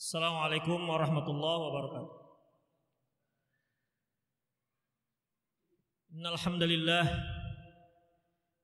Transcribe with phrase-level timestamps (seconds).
[0.00, 2.12] Assalamualaikum warahmatullahi wabarakatuh.
[6.16, 7.06] Innal hamdalillah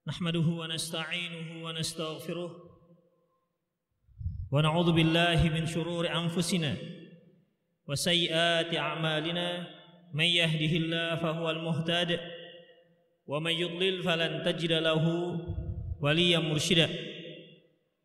[0.06, 2.50] nahmaduhu wa nasta'inuhu wa nastaghfiruh
[4.50, 6.74] wa na'udzu billahi min shururi anfusina
[7.86, 9.66] wa sayyiati a'malina
[10.14, 12.18] may yahdihillahu fahuwal muhtadi
[13.26, 15.04] ومن يضلل فلن تجد له
[16.00, 16.88] وليا مرشدا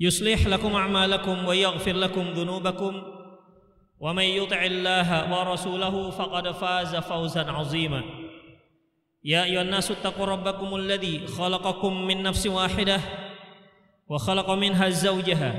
[0.00, 3.02] يصلح لكم أعمالكم ويغفر لكم ذنوبكم.
[4.00, 8.02] ومن يطع الله ورسوله فقد فاز فوزا عظيما.
[9.24, 13.00] يا أيها الناس اتقوا ربكم الذي خلقكم من نفس واحدة
[14.08, 15.54] وخلق منها زوجها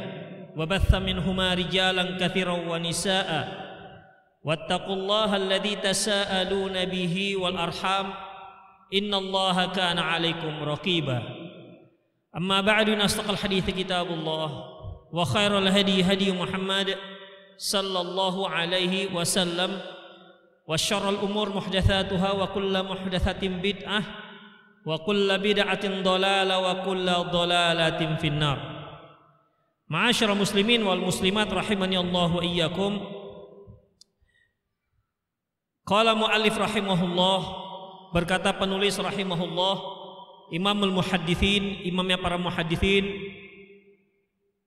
[0.57, 3.61] وبث منهما رجالا كثيرا ونساء.
[4.43, 8.13] واتقوا الله الذي تساءلون به والأرحام
[8.93, 11.40] إن الله كان عليكم رقيبا.
[12.36, 14.48] أما بعد أصدق الحديث كتاب الله
[15.12, 16.96] وخير الهدي هدي محمد
[17.56, 19.80] صلى الله عليه وسلم
[20.68, 24.02] وشر الأمور محدثاتها وكل محدثة بدعة
[24.86, 28.58] وكل بدعة ضلالة وكل ضلالة في النار
[29.88, 32.92] معاشر المسلمين والمسلمات رحمني الله وإياكم
[35.86, 37.66] قال مؤلف رحمه الله
[38.16, 39.74] berkata penulis rahimahullah
[40.51, 43.07] Imamul Muhaddithin imamnya para muhaddithin.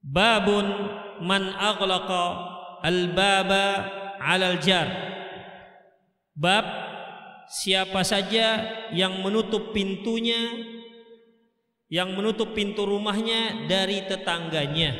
[0.00, 0.64] Babun
[1.20, 2.24] man aghlaqa
[2.80, 3.64] al-baba
[4.16, 4.88] 'alal jar.
[6.32, 6.64] Bab
[7.52, 8.64] siapa saja
[8.96, 10.72] yang menutup pintunya
[11.92, 14.96] yang menutup pintu rumahnya dari tetangganya.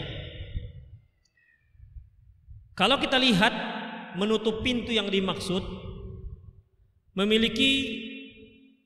[2.76, 3.50] Kalau kita lihat
[4.14, 5.62] menutup pintu yang dimaksud
[7.18, 7.72] memiliki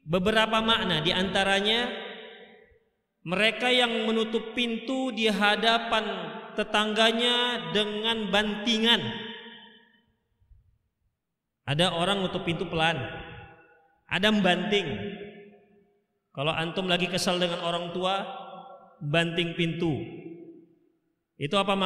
[0.09, 1.93] beberapa makna di antaranya
[3.29, 9.05] mereka yang menutup pintu di hadapan tetangganya dengan bantingan.
[11.69, 12.97] Ada orang nutup pintu pelan.
[14.09, 14.89] Ada banting.
[16.33, 18.25] Kalau antum lagi kesal dengan orang tua,
[19.05, 19.93] banting pintu.
[21.37, 21.77] Itu apa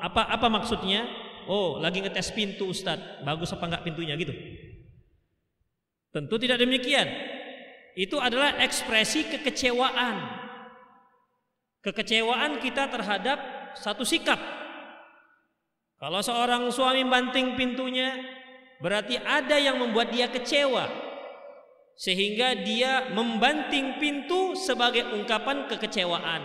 [0.00, 1.04] apa apa maksudnya?
[1.44, 3.20] Oh, lagi ngetes pintu Ustadz.
[3.28, 4.32] Bagus apa enggak pintunya gitu?
[6.16, 7.04] Tentu tidak demikian
[7.98, 10.16] itu adalah ekspresi kekecewaan.
[11.80, 13.38] Kekecewaan kita terhadap
[13.74, 14.38] satu sikap.
[16.00, 18.20] Kalau seorang suami banting pintunya,
[18.80, 20.88] berarti ada yang membuat dia kecewa.
[22.00, 26.42] Sehingga dia membanting pintu sebagai ungkapan kekecewaan.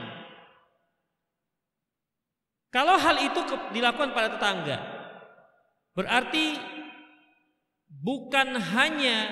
[2.75, 3.39] Kalau hal itu
[3.71, 4.77] dilakukan pada tetangga,
[5.95, 6.59] berarti
[7.87, 9.31] bukan hanya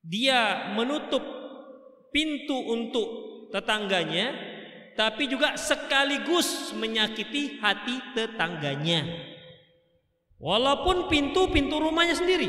[0.00, 1.22] dia menutup
[2.10, 3.08] pintu untuk
[3.52, 4.32] tetangganya
[4.98, 9.06] tapi juga sekaligus menyakiti hati tetangganya.
[10.36, 12.48] Walaupun pintu pintu rumahnya sendiri.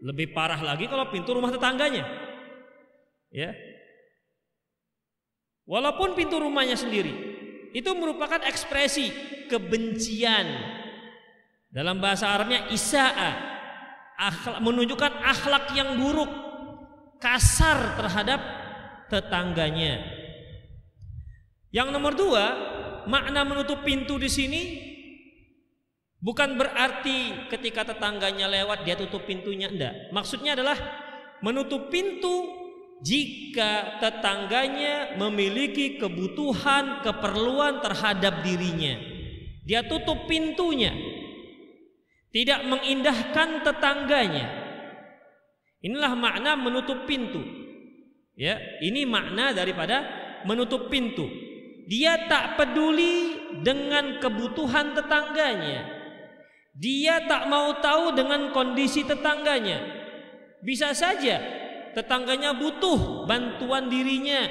[0.00, 2.08] Lebih parah lagi kalau pintu rumah tetangganya.
[3.28, 3.52] Ya.
[5.68, 7.12] Walaupun pintu rumahnya sendiri
[7.76, 9.12] itu merupakan ekspresi
[9.46, 10.46] kebencian.
[11.70, 13.30] Dalam bahasa Arabnya isa'a
[14.18, 16.49] akhlak, menunjukkan akhlak yang buruk
[17.20, 18.40] kasar terhadap
[19.12, 20.00] tetangganya.
[21.70, 22.44] Yang nomor dua,
[23.06, 24.62] makna menutup pintu di sini
[26.18, 30.10] bukan berarti ketika tetangganya lewat dia tutup pintunya, enggak.
[30.10, 30.76] Maksudnya adalah
[31.44, 32.48] menutup pintu
[33.00, 39.00] jika tetangganya memiliki kebutuhan, keperluan terhadap dirinya.
[39.64, 40.92] Dia tutup pintunya.
[42.30, 44.59] Tidak mengindahkan tetangganya.
[45.80, 47.40] Inilah makna menutup pintu.
[48.36, 50.04] Ya, ini makna daripada
[50.48, 51.28] menutup pintu.
[51.90, 55.88] Dia tak peduli dengan kebutuhan tetangganya.
[56.76, 59.82] Dia tak mau tahu dengan kondisi tetangganya.
[60.62, 61.40] Bisa saja
[61.96, 64.46] tetangganya butuh bantuan dirinya.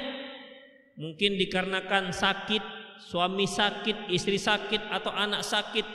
[1.00, 2.60] Mungkin dikarenakan sakit,
[3.08, 5.86] suami sakit, istri sakit atau anak sakit,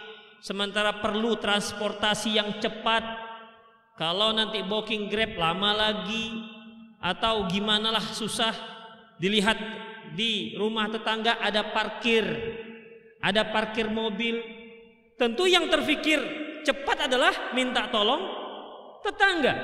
[0.41, 3.03] sementara perlu transportasi yang cepat,
[3.95, 6.35] kalau nanti booking Grab lama lagi
[6.99, 8.53] atau gimana lah susah
[9.19, 9.55] dilihat
[10.15, 12.23] di rumah tetangga ada parkir,
[13.19, 14.55] ada parkir mobil,
[15.15, 16.19] Tentu yang terfikir
[16.67, 18.19] cepat adalah minta tolong
[18.99, 19.55] tetangga.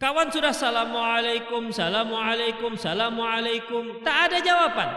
[0.00, 4.90] Kawan sudah assalamualaikum, assalamualaikum, assalamualaikum, tak ada jawaban.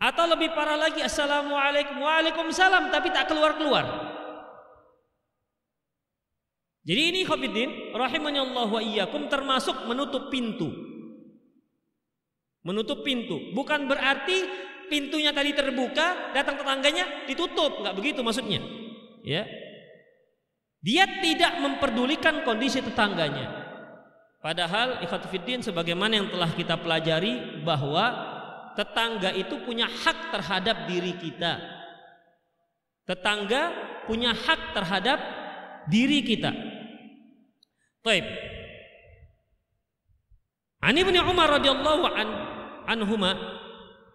[0.00, 3.84] Atau lebih parah lagi assalamualaikum, waalaikumsalam, tapi tak keluar keluar.
[6.84, 10.68] Jadi ini Khafidin, rahimahnya wa iyyakum termasuk menutup pintu.
[12.60, 14.44] Menutup pintu, bukan berarti
[14.92, 18.60] pintunya tadi terbuka, datang tetangganya ditutup, nggak begitu maksudnya.
[19.24, 19.48] Ya.
[20.84, 23.64] Dia tidak memperdulikan kondisi tetangganya.
[24.44, 28.12] Padahal ikhwatifiddin sebagaimana yang telah kita pelajari bahwa
[28.76, 31.56] tetangga itu punya hak terhadap diri kita.
[33.08, 33.72] Tetangga
[34.04, 35.18] punya hak terhadap
[35.88, 36.52] diri kita.
[38.04, 38.24] Baik.
[40.84, 42.28] Ani bin Umar radhiyallahu an
[42.84, 43.32] anhuma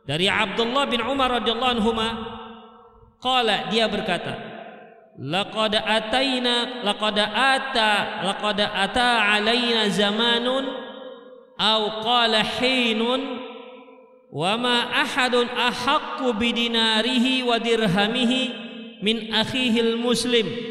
[0.06, 1.92] dari Abdullah bin Umar radhiyallahu anhu
[3.18, 4.38] qala dia berkata
[5.18, 10.70] laqad ataina laqad ata laqad ata alaina zamanun
[11.58, 13.42] aw qala hinun
[14.30, 18.54] wa ma ahadun ahaqqu bidinarihi wa dirhamihi
[19.02, 20.69] min akhihi muslim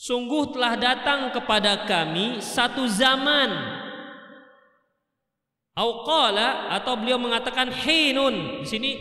[0.00, 3.52] sungguh telah datang kepada kami satu zaman.
[5.76, 8.64] Auqala atau beliau mengatakan hinun.
[8.64, 8.92] Di sini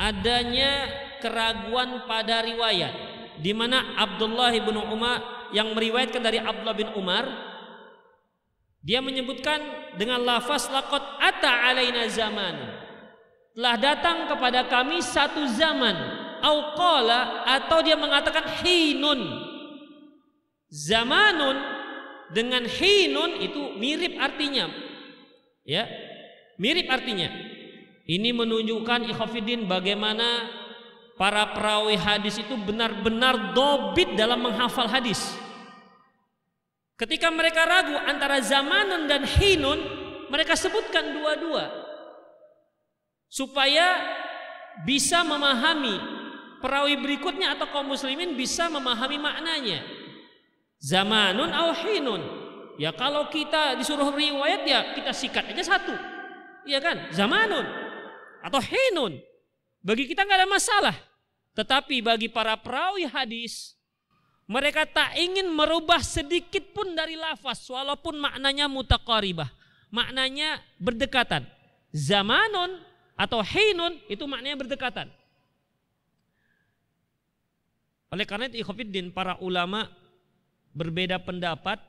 [0.00, 0.88] adanya
[1.20, 2.92] keraguan pada riwayat
[3.38, 7.24] di mana Abdullah bin Umar yang meriwayatkan dari Abdullah bin Umar
[8.84, 9.60] dia menyebutkan
[9.96, 12.56] dengan lafaz laqad ata alaina zaman.
[13.54, 15.94] Telah datang kepada kami satu zaman.
[16.44, 19.53] Auqala atau dia mengatakan hinun
[20.74, 21.54] zamanun
[22.34, 24.66] dengan hinun itu mirip artinya
[25.64, 25.88] Ya,
[26.60, 27.32] mirip artinya.
[28.04, 30.44] Ini menunjukkan ikhafidin bagaimana
[31.16, 35.24] para perawi hadis itu benar-benar dobit dalam menghafal hadis.
[37.00, 39.80] Ketika mereka ragu antara zamanun dan hinun,
[40.28, 41.64] mereka sebutkan dua-dua
[43.32, 44.04] supaya
[44.84, 45.96] bisa memahami
[46.60, 49.80] perawi berikutnya atau kaum muslimin bisa memahami maknanya.
[50.84, 52.20] Zamanun au hinun.
[52.76, 55.96] Ya kalau kita disuruh riwayat ya kita sikat aja satu.
[56.68, 57.08] Iya kan?
[57.08, 57.64] Zamanun
[58.44, 59.16] atau hinun.
[59.80, 60.96] Bagi kita nggak ada masalah.
[61.56, 63.80] Tetapi bagi para perawi hadis
[64.44, 69.48] mereka tak ingin merubah sedikit pun dari lafaz walaupun maknanya mutaqaribah.
[69.88, 71.48] Maknanya berdekatan.
[71.96, 72.76] Zamanun
[73.16, 75.08] atau hinun itu maknanya berdekatan.
[78.12, 79.88] Oleh karena itu ikhwafiddin para ulama
[80.74, 81.80] berbeda pendapat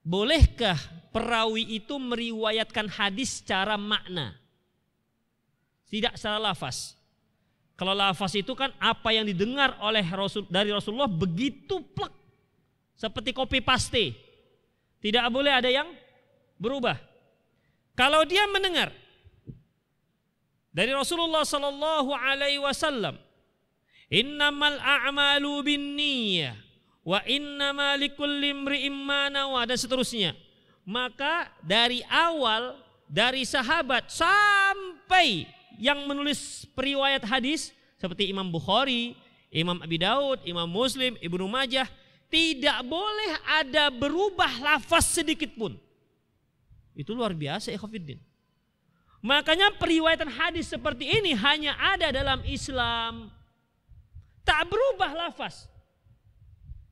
[0.00, 0.80] Bolehkah
[1.12, 4.32] perawi itu meriwayatkan hadis secara makna?
[5.92, 6.96] Tidak secara lafaz.
[7.76, 12.12] Kalau lafaz itu kan apa yang didengar oleh Rasul dari Rasulullah begitu plek.
[12.96, 14.12] Seperti copy paste.
[15.00, 15.88] Tidak boleh ada yang
[16.60, 16.96] berubah.
[17.96, 18.92] Kalau dia mendengar
[20.72, 23.16] dari Rasulullah sallallahu alaihi wasallam,
[24.08, 26.69] "Innamal a'malu binniyah."
[27.04, 30.36] Wa inna malikul limri wa dan seterusnya.
[30.84, 32.76] Maka dari awal
[33.06, 35.46] dari sahabat sampai
[35.80, 39.16] yang menulis periwayat hadis seperti Imam Bukhari,
[39.52, 41.88] Imam Abi Daud, Imam Muslim, Ibnu Majah
[42.30, 45.74] tidak boleh ada berubah lafaz sedikit pun.
[46.94, 48.18] Itu luar biasa ikhwatiddin.
[49.20, 53.28] Makanya periwayatan hadis seperti ini hanya ada dalam Islam.
[54.46, 55.69] Tak berubah lafaz.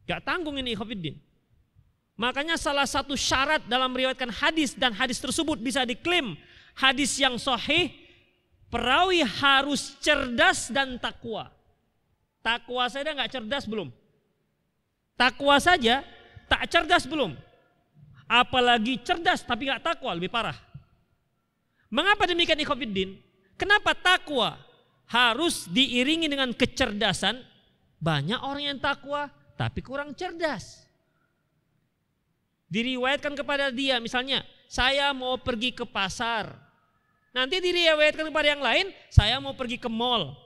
[0.08, 1.20] Gak tanggung ini Khofiddin.
[2.18, 6.34] Makanya salah satu syarat dalam meriwayatkan hadis dan hadis tersebut bisa diklaim
[6.74, 7.94] hadis yang sahih,
[8.72, 11.50] perawi harus cerdas dan takwa.
[12.42, 13.92] Takwa saja nggak cerdas belum.
[15.14, 16.02] Takwa saja
[16.50, 17.38] tak cerdas belum.
[18.26, 20.58] Apalagi cerdas tapi nggak takwa lebih parah.
[21.92, 23.14] Mengapa demikian ikhwafiddin?
[23.54, 24.58] Kenapa takwa
[25.06, 27.46] harus diiringi dengan kecerdasan?
[27.98, 29.26] Banyak orang yang takwa
[29.58, 30.86] tapi kurang cerdas.
[32.70, 36.54] Diriwayatkan kepada dia misalnya, saya mau pergi ke pasar.
[37.34, 40.38] Nanti diriwayatkan kepada yang lain, saya mau pergi ke mall.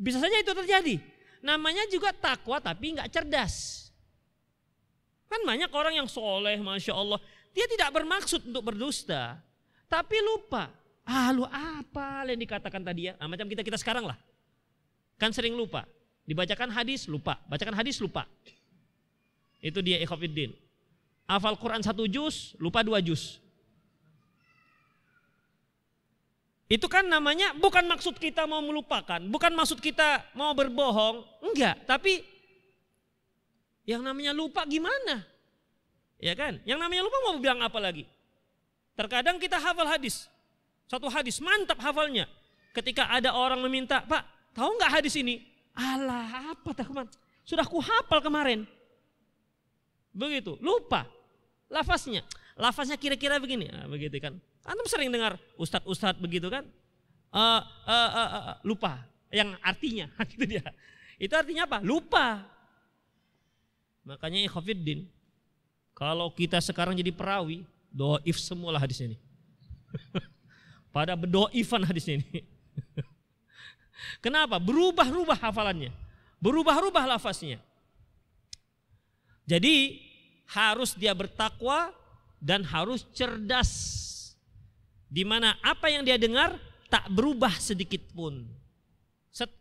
[0.00, 0.96] Bisa saja itu terjadi.
[1.44, 3.84] Namanya juga takwa tapi nggak cerdas.
[5.28, 7.20] Kan banyak orang yang soleh, masya Allah.
[7.52, 9.36] Dia tidak bermaksud untuk berdusta,
[9.86, 10.72] tapi lupa.
[11.04, 13.12] Ah lu apa yang dikatakan tadi ya?
[13.20, 14.16] Nah, macam kita kita sekarang lah.
[15.20, 15.84] Kan sering lupa.
[16.24, 18.24] Dibacakan hadis lupa, bacakan hadis lupa.
[19.60, 20.56] Itu dia ikhafiddin.
[21.28, 23.40] Hafal Quran satu juz, lupa dua juz.
[26.64, 32.24] Itu kan namanya bukan maksud kita mau melupakan, bukan maksud kita mau berbohong, enggak, tapi
[33.84, 35.28] yang namanya lupa gimana?
[36.16, 36.56] Ya kan?
[36.64, 38.08] Yang namanya lupa mau bilang apa lagi?
[38.96, 40.24] Terkadang kita hafal hadis.
[40.88, 42.24] Satu hadis mantap hafalnya.
[42.72, 44.24] Ketika ada orang meminta, "Pak,
[44.56, 46.86] tahu nggak hadis ini?" Alah, apa tak
[47.42, 48.62] Sudah ku hafal kemarin.
[50.14, 51.10] Begitu, lupa
[51.66, 52.22] lafaznya.
[52.54, 54.38] Lafaznya kira-kira begini, nah, begitu kan.
[54.62, 56.62] Antum sering dengar ustadz-ustadz begitu kan?
[57.34, 59.02] Uh, uh, uh, uh, lupa
[59.34, 60.62] yang artinya itu dia.
[61.18, 61.82] Itu artinya apa?
[61.82, 62.46] Lupa.
[64.06, 65.10] Makanya ikhafiddin.
[65.94, 69.18] Kalau kita sekarang jadi perawi, doif semua lah hadis ini.
[70.94, 72.22] Pada bedoifan hadis ini.
[74.20, 74.56] Kenapa?
[74.58, 75.92] Berubah-ubah hafalannya.
[76.40, 77.60] Berubah-ubah lafaznya.
[79.44, 80.00] Jadi
[80.52, 81.92] harus dia bertakwa
[82.40, 83.70] dan harus cerdas
[85.08, 86.56] di mana apa yang dia dengar
[86.88, 88.44] tak berubah sedikit pun.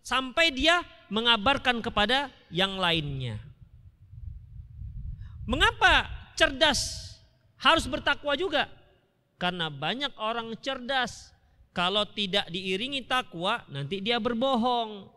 [0.05, 3.41] Sampai dia mengabarkan kepada yang lainnya.
[5.49, 6.07] Mengapa
[6.37, 7.13] cerdas
[7.57, 8.69] harus bertakwa juga?
[9.41, 11.32] Karena banyak orang cerdas
[11.73, 15.09] kalau tidak diiringi takwa nanti dia berbohong.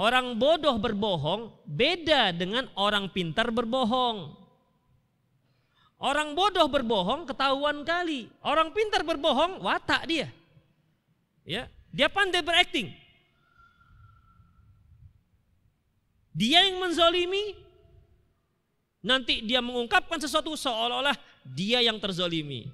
[0.00, 4.32] Orang bodoh berbohong beda dengan orang pintar berbohong.
[6.00, 8.32] Orang bodoh berbohong ketahuan kali.
[8.40, 10.32] Orang pintar berbohong watak dia.
[11.44, 12.88] Ya, dia pandai berakting.
[16.32, 17.60] Dia yang menzolimi,
[19.04, 21.12] nanti dia mengungkapkan sesuatu seolah-olah
[21.44, 22.72] dia yang terzolimi.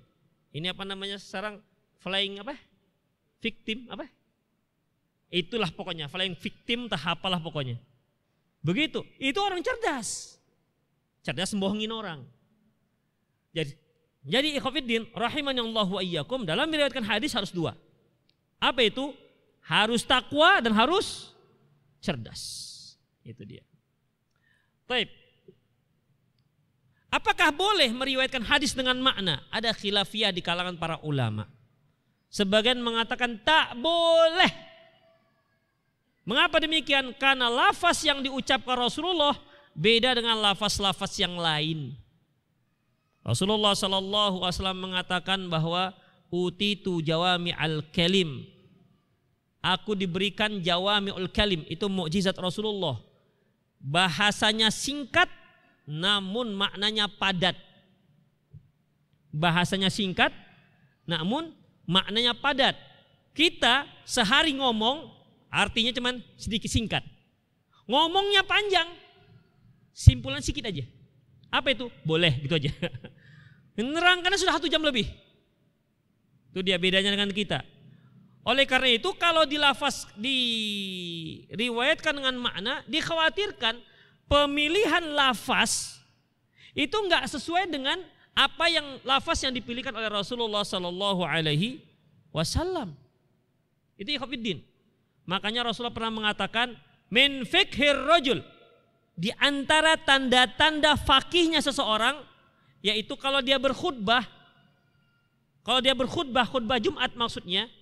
[0.54, 1.58] Ini apa namanya sekarang
[2.00, 2.54] flying apa?
[3.40, 4.08] Victim apa?
[5.30, 7.76] Itulah pokoknya flying victim tak apalah pokoknya.
[8.62, 9.02] Begitu.
[9.18, 10.38] Itu orang cerdas.
[11.22, 12.20] Cerdas membohongin orang.
[13.54, 13.72] Jadi
[14.26, 17.78] jadi ikhwatiddin Allah wa iyyakum dalam meriwayatkan hadis harus dua.
[18.58, 19.14] Apa itu?
[19.62, 21.30] Harus takwa dan harus
[22.02, 22.42] cerdas.
[23.22, 23.62] Itu dia.
[24.90, 25.10] Baik.
[27.10, 29.46] Apakah boleh meriwayatkan hadis dengan makna?
[29.50, 31.46] Ada khilafiyah di kalangan para ulama.
[32.30, 34.52] Sebagian mengatakan tak boleh.
[36.26, 37.14] Mengapa demikian?
[37.14, 39.38] Karena lafaz yang diucapkan Rasulullah
[39.78, 41.94] beda dengan lafaz-lafaz yang lain.
[43.22, 45.94] Rasulullah Shallallahu Alaihi Wasallam mengatakan bahwa
[46.30, 48.42] uti tu jawami al kalim.
[49.62, 52.98] Aku diberikan jawami al kalim itu mukjizat Rasulullah.
[53.78, 55.30] Bahasanya singkat
[55.86, 57.54] namun maknanya padat.
[59.30, 60.34] Bahasanya singkat
[61.06, 61.54] namun
[61.86, 62.76] maknanya padat.
[63.32, 65.08] Kita sehari ngomong
[65.48, 67.06] artinya cuman sedikit singkat.
[67.86, 68.90] Ngomongnya panjang.
[69.96, 70.84] Simpulan sedikit aja.
[71.48, 71.88] Apa itu?
[72.04, 72.68] Boleh gitu aja.
[73.78, 75.08] Menerangkannya sudah satu jam lebih.
[76.52, 77.64] Itu dia bedanya dengan kita.
[78.46, 83.74] Oleh karena itu kalau dilafaz diriwayatkan dengan makna dikhawatirkan
[84.30, 85.98] pemilihan lafaz
[86.76, 87.98] itu enggak sesuai dengan
[88.36, 91.80] apa yang lafaz yang dipilihkan oleh Rasulullah Sallallahu Alaihi
[92.36, 92.92] Wasallam.
[93.96, 94.60] Itu ikhwafiddin.
[95.24, 96.76] Makanya Rasulullah pernah mengatakan
[97.08, 98.44] min fikhir rojul
[99.16, 102.20] di antara tanda-tanda fakihnya seseorang
[102.84, 104.28] yaitu kalau dia berkhutbah
[105.64, 107.72] kalau dia berkhutbah khutbah Jumat maksudnya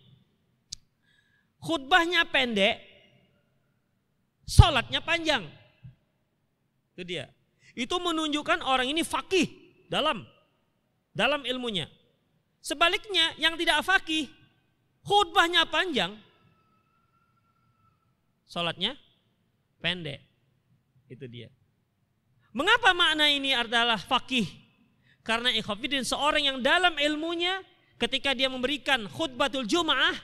[1.58, 2.78] khutbahnya pendek
[4.46, 5.42] salatnya panjang
[6.94, 7.26] itu dia
[7.74, 9.50] itu menunjukkan orang ini fakih
[9.90, 10.22] dalam
[11.14, 11.86] dalam ilmunya
[12.58, 14.28] sebaliknya yang tidak fakih
[15.06, 16.12] khutbahnya panjang
[18.44, 18.98] salatnya
[19.78, 20.20] pendek
[21.08, 21.48] itu dia.
[22.54, 24.46] Mengapa makna ini adalah fakih?
[25.26, 27.64] Karena ikhafidin seorang yang dalam ilmunya
[27.98, 30.14] ketika dia memberikan khutbatul jumaah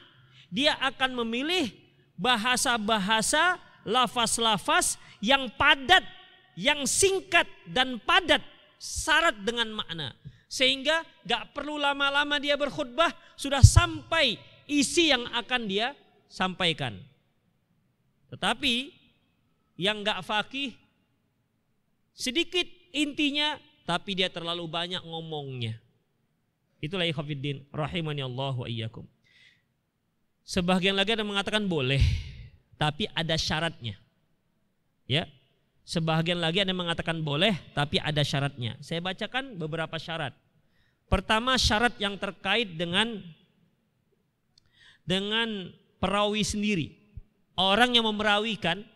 [0.52, 1.70] dia akan memilih
[2.18, 3.56] bahasa-bahasa
[3.86, 6.04] lafaz-lafaz yang padat,
[6.58, 8.44] yang singkat dan padat
[8.76, 10.12] syarat dengan makna.
[10.50, 14.34] Sehingga gak perlu lama-lama dia berkhutbah sudah sampai
[14.66, 15.94] isi yang akan dia
[16.26, 16.98] sampaikan.
[18.34, 18.90] Tetapi
[19.78, 20.74] yang nggak fakih
[22.14, 25.78] sedikit intinya tapi dia terlalu banyak ngomongnya.
[26.78, 29.04] Itulah ikhwafiddin rahimani Allah wa iyyakum.
[30.46, 32.00] Sebagian lagi ada mengatakan boleh,
[32.80, 33.98] tapi ada syaratnya.
[35.04, 35.26] Ya.
[35.84, 38.78] Sebagian lagi ada mengatakan boleh, tapi ada syaratnya.
[38.78, 40.36] Saya bacakan beberapa syarat.
[41.10, 43.18] Pertama syarat yang terkait dengan
[45.02, 46.94] dengan perawi sendiri.
[47.58, 48.86] Orang yang memerawikan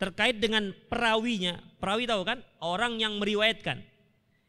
[0.00, 1.62] terkait dengan perawinya.
[1.78, 2.42] Perawi tahu kan?
[2.58, 3.78] Orang yang meriwayatkan.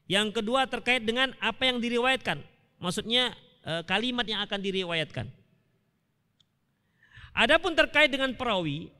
[0.09, 2.41] Yang kedua terkait dengan apa yang diriwayatkan.
[2.81, 3.31] Maksudnya
[3.63, 5.29] e, kalimat yang akan diriwayatkan.
[7.31, 8.91] Adapun terkait dengan perawi,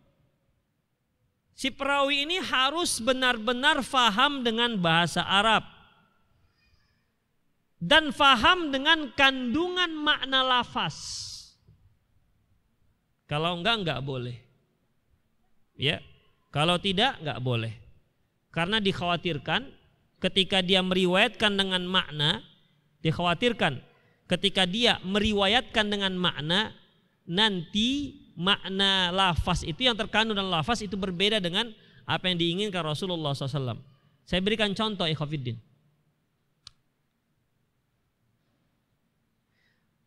[1.55, 5.63] si perawi ini harus benar-benar faham dengan bahasa Arab
[7.81, 10.98] dan faham dengan kandungan makna lafaz.
[13.25, 14.38] Kalau enggak enggak boleh.
[15.74, 15.98] Ya.
[16.53, 17.74] Kalau tidak enggak boleh.
[18.53, 19.65] Karena dikhawatirkan
[20.22, 22.46] ketika dia meriwayatkan dengan makna,
[23.01, 23.81] dikhawatirkan
[24.29, 26.75] ketika dia meriwayatkan dengan makna
[27.25, 31.69] nanti makna lafaz itu yang terkandung dalam lafaz itu berbeda dengan
[32.10, 33.77] apa yang diinginkan Rasulullah SAW.
[34.25, 35.62] Saya berikan contoh ikhwafiddin.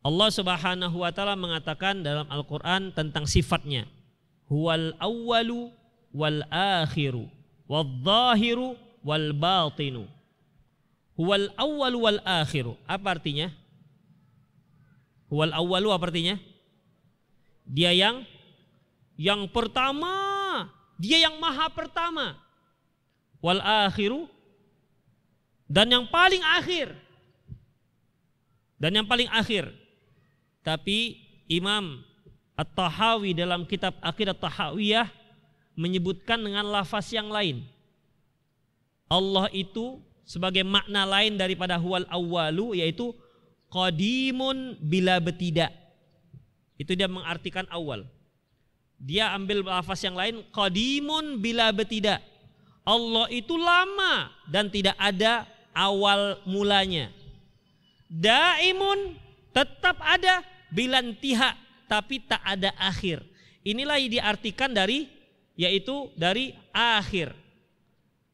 [0.05, 3.89] Allah Subhanahu wa taala mengatakan dalam Al-Qur'an tentang sifatnya.
[4.53, 5.73] Huwal awwalu
[6.13, 7.25] wal akhiru
[7.65, 10.05] wal zahiru wal batinu.
[11.17, 12.77] Huwal awwalu wal akhiru.
[12.85, 13.49] Apa artinya?
[15.33, 16.37] Huwal awwalu apa artinya?
[17.65, 18.29] Dia yang
[19.17, 20.13] yang pertama,
[21.01, 22.37] dia yang maha pertama.
[23.41, 24.29] Wal akhiru
[25.69, 26.93] dan yang paling akhir.
[28.77, 29.73] Dan yang paling akhir.
[30.65, 32.05] Tapi Imam
[32.55, 35.09] At-Tahawi dalam kitab Aqidah Tahawiyah
[35.75, 37.67] menyebutkan dengan lafaz yang lain.
[39.11, 43.13] Allah itu sebagai makna lain daripada huwal awwalu yaitu
[43.69, 45.75] qadimun bila betidak.
[46.75, 48.07] Itu dia mengartikan awal.
[48.99, 52.23] Dia ambil lafaz yang lain qadimun bila betidak.
[52.85, 57.11] Allah itu lama dan tidak ada awal mulanya.
[58.09, 59.17] Daimun
[59.51, 61.57] tetap ada bilantiha
[61.89, 63.25] tapi tak ada akhir.
[63.65, 65.09] Inilah yang diartikan dari
[65.57, 67.33] yaitu dari akhir.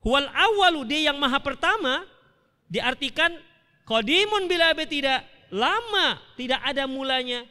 [0.01, 2.09] Huwal awalu dia yang maha pertama
[2.73, 3.37] diartikan
[3.85, 7.45] kodimun bila tidak lama tidak ada mulanya.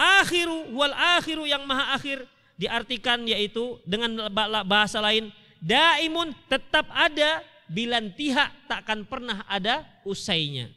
[0.00, 2.24] Akhiru wal akhiru yang maha akhir
[2.56, 4.32] diartikan yaitu dengan
[4.64, 5.28] bahasa lain
[5.60, 10.72] daimun tetap ada bilantiha takkan pernah ada usainya.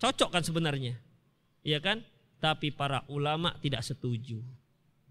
[0.00, 0.96] Cocok kan sebenarnya.
[1.60, 2.00] Iya kan?
[2.40, 4.40] Tapi para ulama tidak setuju.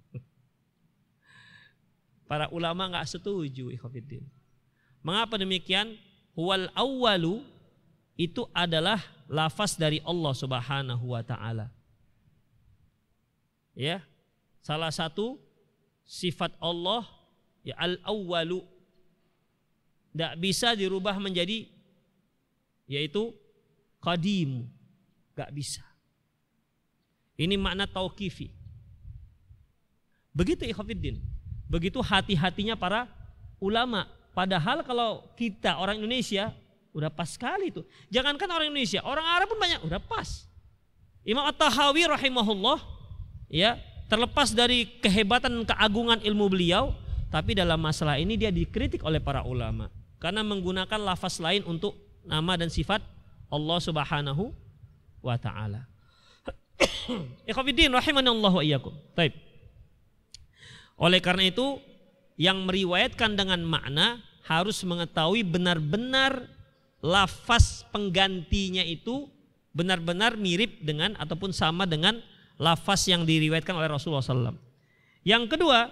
[2.30, 4.26] Para ulama nggak setuju, ikhwatiddin.
[5.06, 5.94] Mengapa demikian?
[6.34, 7.46] Wal awwalu
[8.18, 8.98] itu adalah
[9.30, 11.70] lafaz dari Allah Subhanahu wa taala.
[13.80, 14.04] Ya.
[14.60, 15.40] Salah satu
[16.04, 17.08] sifat Allah
[17.64, 18.60] ya al awwalu
[20.12, 21.72] tidak bisa dirubah menjadi
[22.92, 23.32] yaitu
[24.04, 24.68] qadim.
[25.32, 25.80] Gak bisa.
[27.40, 28.52] Ini makna tauqifi.
[30.36, 31.24] Begitu ikhwafiddin.
[31.72, 33.08] Begitu hati-hatinya para
[33.64, 34.12] ulama.
[34.36, 36.52] Padahal kalau kita orang Indonesia
[36.92, 37.88] udah pas sekali itu.
[38.12, 40.52] Jangankan orang Indonesia, orang Arab pun banyak udah pas.
[41.24, 42.99] Imam At-Tahawi rahimahullah
[43.50, 46.96] ya, terlepas dari kehebatan keagungan ilmu beliau,
[47.30, 52.60] tapi dalam masalah ini dia dikritik oleh para ulama karena menggunakan lafaz lain untuk nama
[52.60, 53.00] dan sifat
[53.50, 54.52] Allah Subhanahu
[55.24, 55.88] wa taala.
[57.50, 58.94] Ikhwatiddin rahimanallahu wa iyyakum.
[59.16, 59.36] Baik.
[61.00, 61.80] Oleh karena itu
[62.36, 66.48] yang meriwayatkan dengan makna harus mengetahui benar-benar
[67.00, 69.32] lafaz penggantinya itu
[69.72, 72.20] benar-benar mirip dengan ataupun sama dengan
[72.60, 74.60] lafaz yang diriwayatkan oleh Rasulullah SAW.
[75.24, 75.88] Yang kedua,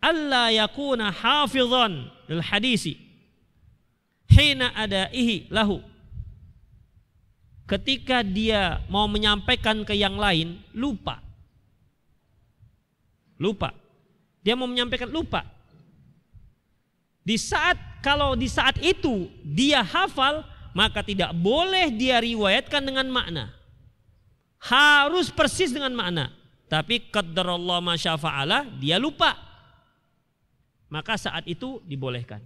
[0.00, 2.96] Allah yakuna hafizan lil hadisi
[4.32, 5.80] hina adaihi lahu
[7.66, 11.20] ketika dia mau menyampaikan ke yang lain lupa.
[13.36, 13.74] Lupa.
[14.40, 15.44] Dia mau menyampaikan lupa.
[17.26, 23.50] Di saat kalau di saat itu dia hafal maka tidak boleh dia riwayatkan dengan makna.
[24.66, 26.34] Harus persis dengan makna.
[26.66, 29.38] Tapi qadarullah masyafa'ala dia lupa.
[30.90, 32.42] Maka saat itu dibolehkan.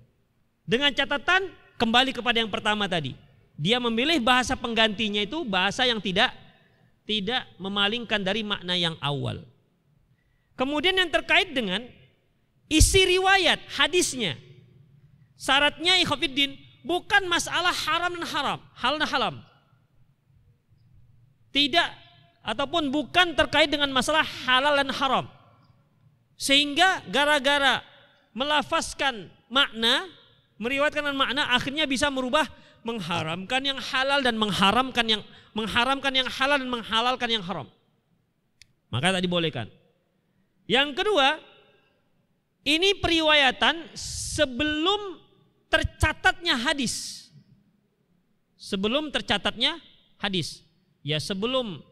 [0.68, 1.48] Dengan catatan
[1.80, 3.16] kembali kepada yang pertama tadi
[3.60, 6.32] dia memilih bahasa penggantinya itu bahasa yang tidak
[7.04, 9.44] tidak memalingkan dari makna yang awal.
[10.56, 11.84] Kemudian yang terkait dengan
[12.68, 14.36] isi riwayat hadisnya.
[15.36, 19.34] Syaratnya ikhwafiddin bukan masalah haram dan haram, hal dan haram.
[21.52, 21.88] Tidak
[22.50, 25.26] ataupun bukan terkait dengan masalah halal dan haram.
[26.34, 27.78] Sehingga gara-gara
[28.34, 30.10] melafazkan makna,
[30.58, 32.50] meriwayatkan makna akhirnya bisa merubah
[32.82, 35.22] mengharamkan yang halal dan mengharamkan yang
[35.54, 37.70] mengharamkan yang halal dan menghalalkan yang haram.
[38.90, 39.70] Maka tak dibolehkan.
[40.66, 41.38] Yang kedua,
[42.66, 45.22] ini periwayatan sebelum
[45.70, 47.26] tercatatnya hadis.
[48.58, 49.78] Sebelum tercatatnya
[50.18, 50.66] hadis.
[51.06, 51.82] Ya sebelum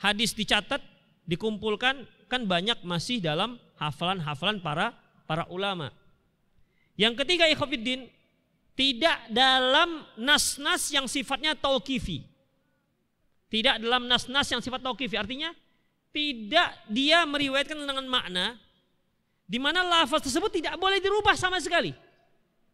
[0.00, 0.82] hadis dicatat,
[1.24, 4.92] dikumpulkan kan banyak masih dalam hafalan-hafalan para
[5.26, 5.92] para ulama.
[6.96, 8.08] Yang ketiga ikhwatiddin
[8.76, 12.24] tidak dalam nas-nas yang sifatnya tauqifi.
[13.46, 15.16] Tidak dalam nas-nas yang sifat tauqifi.
[15.16, 15.54] Artinya
[16.10, 18.56] tidak dia meriwayatkan dengan makna
[19.46, 21.94] di mana lafaz tersebut tidak boleh dirubah sama sekali.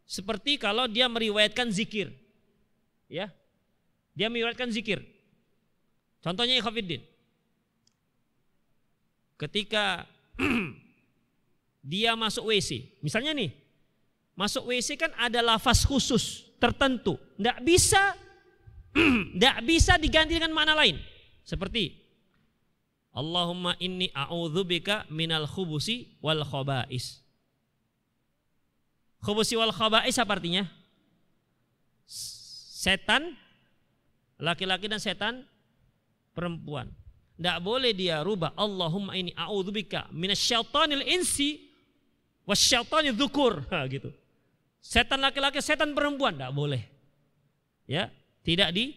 [0.08, 2.11] Seperti kalau dia meriwayatkan zikir.
[3.06, 3.30] Ya.
[4.16, 5.04] Dia meriwayatkan zikir.
[6.24, 7.12] Contohnya ikhwatiddin.
[9.42, 10.07] Ketika
[11.92, 13.50] dia masuk WC, misalnya nih,
[14.33, 17.20] Masuk WC kan ada lafaz khusus tertentu.
[17.37, 18.16] Tidak bisa
[19.37, 20.96] tidak bisa diganti dengan makna lain.
[21.44, 22.00] Seperti
[23.12, 27.20] Allahumma inni a'udzubika minal khubusi wal khaba'is.
[29.20, 30.64] Khubusi wal khaba'is apa artinya?
[32.09, 33.37] Setan
[34.40, 35.44] laki-laki dan setan
[36.33, 36.88] perempuan.
[37.42, 41.59] Tidak boleh dia rubah Allahumma inni a'udzubika minasyaitonil insi
[42.46, 43.66] wasyaitonil dzukur.
[43.90, 44.14] gitu.
[44.78, 46.87] Setan laki-laki, setan perempuan, tidak boleh.
[47.90, 48.14] Ya,
[48.46, 48.94] tidak di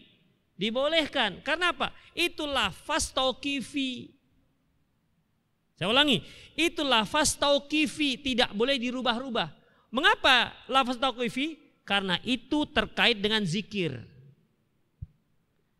[0.54, 1.42] dibolehkan.
[1.42, 1.90] Karena apa?
[2.14, 4.14] Itu lafaz tauqifi.
[5.74, 6.22] Saya ulangi,
[6.54, 9.50] itu lafaz tauqifi tidak boleh dirubah-rubah.
[9.90, 11.58] Mengapa lafaz tauqifi?
[11.82, 14.06] Karena itu terkait dengan zikir.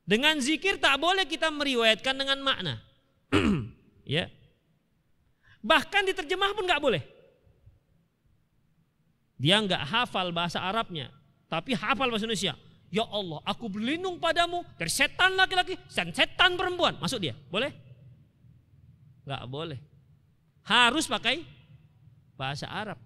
[0.06, 2.78] Dengan zikir tak boleh kita meriwayatkan dengan makna.
[4.06, 4.30] ya.
[5.66, 7.02] Bahkan diterjemah pun nggak boleh.
[9.36, 11.10] Dia nggak hafal bahasa Arabnya,
[11.50, 12.54] tapi hafal bahasa Indonesia.
[12.88, 16.96] Ya Allah, aku berlindung padamu dari setan laki-laki dan setan perempuan.
[17.02, 17.74] Masuk dia, boleh?
[19.26, 19.78] Nggak boleh.
[20.62, 21.42] Harus pakai
[22.38, 22.96] bahasa Arab.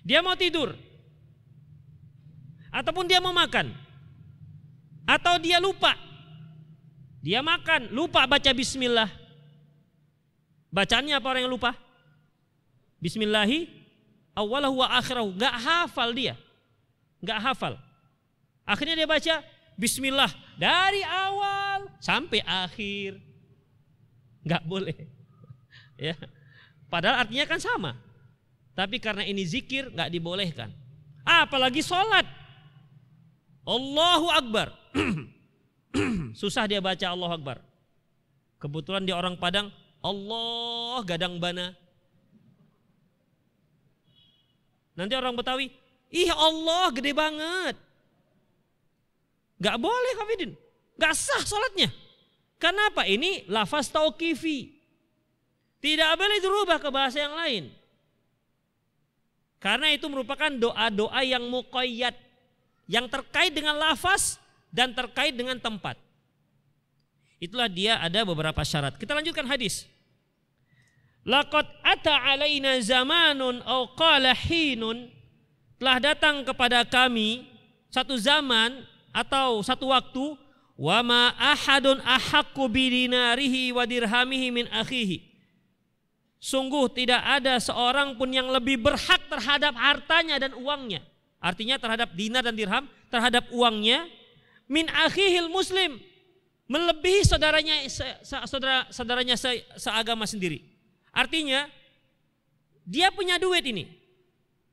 [0.00, 0.72] Dia mau tidur,
[2.72, 3.68] ataupun dia mau makan,
[5.08, 5.96] atau dia lupa,
[7.24, 9.08] dia makan, lupa baca Bismillah.
[10.68, 11.72] Bacaannya apa orang yang lupa?
[13.00, 13.72] Bismillahi
[14.36, 15.32] awalahu wa akhirahu.
[15.40, 16.34] Gak hafal dia.
[17.24, 17.80] Gak hafal.
[18.68, 19.40] Akhirnya dia baca
[19.78, 20.28] Bismillah
[20.60, 23.16] dari awal sampai akhir.
[24.44, 24.94] Gak boleh.
[25.98, 26.14] Ya.
[26.86, 27.98] Padahal artinya kan sama.
[28.70, 30.70] Tapi karena ini zikir gak dibolehkan.
[31.26, 32.22] Apalagi sholat.
[33.66, 34.77] Allahu Akbar.
[36.40, 37.58] Susah dia baca Allahu Akbar.
[38.58, 39.70] Kebetulan dia orang Padang,
[40.02, 41.74] Allah gadang bana.
[44.98, 45.70] Nanti orang Betawi,
[46.10, 47.76] ih Allah gede banget.
[49.58, 50.52] Gak boleh kafidin.
[50.98, 51.90] Gak sah sholatnya.
[52.58, 53.06] Kenapa?
[53.06, 54.74] Ini lafaz tauqifi.
[55.78, 57.64] Tidak boleh dirubah ke bahasa yang lain.
[59.62, 62.14] Karena itu merupakan doa-doa yang muqayyad.
[62.90, 65.96] Yang terkait dengan lafaz dan terkait dengan tempat.
[67.38, 68.98] Itulah dia ada beberapa syarat.
[68.98, 69.86] Kita lanjutkan hadis.
[71.22, 75.12] Laqad ata alaina zamanun au qala hinun
[75.78, 77.46] telah datang kepada kami
[77.92, 78.82] satu zaman
[79.14, 80.34] atau satu waktu
[80.78, 85.28] wa ma ahadun ahaqqu bidinarihi wa dirhamihi min akhihi
[86.38, 91.02] Sungguh tidak ada seorang pun yang lebih berhak terhadap hartanya dan uangnya.
[91.42, 94.06] Artinya terhadap dinar dan dirham, terhadap uangnya
[94.68, 95.96] min akhihil muslim
[96.68, 97.88] melebihi saudaranya
[98.44, 100.62] saudara saudaranya se, seagama sendiri.
[101.10, 101.66] Artinya
[102.84, 103.88] dia punya duit ini.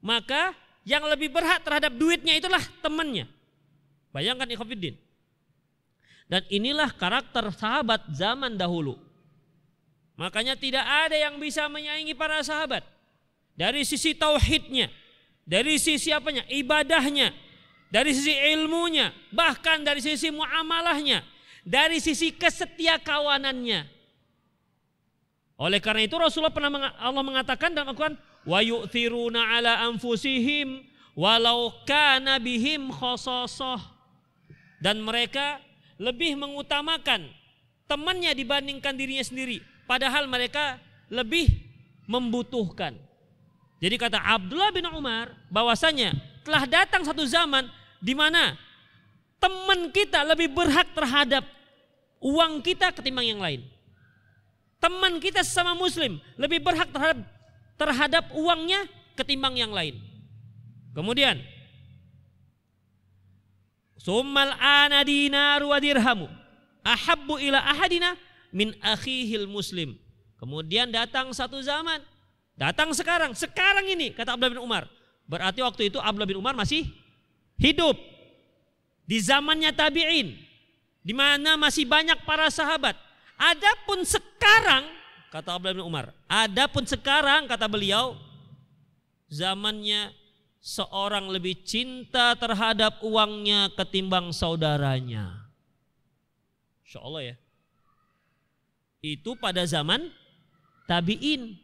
[0.05, 0.53] Maka
[0.85, 3.25] yang lebih berhak terhadap duitnya itulah temannya.
[4.13, 4.93] Bayangkan ikhwafiddin.
[6.29, 8.97] Dan inilah karakter sahabat zaman dahulu.
[10.15, 12.85] Makanya tidak ada yang bisa menyaingi para sahabat.
[13.55, 14.87] Dari sisi tauhidnya,
[15.43, 16.43] dari sisi apanya?
[16.47, 17.31] Ibadahnya,
[17.95, 21.23] dari sisi ilmunya, bahkan dari sisi muamalahnya,
[21.63, 23.87] dari sisi kesetia kawanannya.
[25.55, 30.83] Oleh karena itu Rasulullah pernah Allah mengatakan dalam Al-Quran wa yu'thiruna ala anfusihim
[31.15, 33.79] walau kana bihim khososah
[34.83, 35.63] dan mereka
[35.95, 37.31] lebih mengutamakan
[37.87, 41.47] temannya dibandingkan dirinya sendiri padahal mereka lebih
[42.11, 42.99] membutuhkan.
[43.79, 46.11] Jadi kata Abdullah bin Umar bahwasanya
[46.43, 48.57] telah datang satu zaman di mana
[49.39, 51.43] teman kita lebih berhak terhadap
[52.23, 53.61] uang kita ketimbang yang lain
[54.79, 57.25] teman kita sesama muslim lebih berhak terhadap
[57.75, 59.99] terhadap uangnya ketimbang yang lain.
[60.95, 61.39] Kemudian
[63.99, 66.29] Summal ana dinaru wa dirhamu
[66.85, 68.13] ahabbu ila ahadina
[68.53, 69.97] min akhihil muslim.
[70.37, 72.05] Kemudian datang satu zaman,
[72.53, 74.85] datang sekarang, sekarang ini kata Abdullah bin Umar.
[75.25, 76.85] Berarti waktu itu Abdullah bin Umar masih
[77.57, 77.95] hidup
[79.05, 80.35] di zamannya tabi'in
[81.05, 82.97] di mana masih banyak para sahabat
[83.35, 84.87] Adapun sekarang
[85.27, 88.15] kata Abdullah bin Umar, adapun sekarang kata beliau
[89.27, 90.15] zamannya
[90.63, 95.51] seorang lebih cinta terhadap uangnya ketimbang saudaranya.
[96.87, 97.35] Insya Allah ya.
[99.03, 100.07] Itu pada zaman
[100.87, 101.59] tabiin.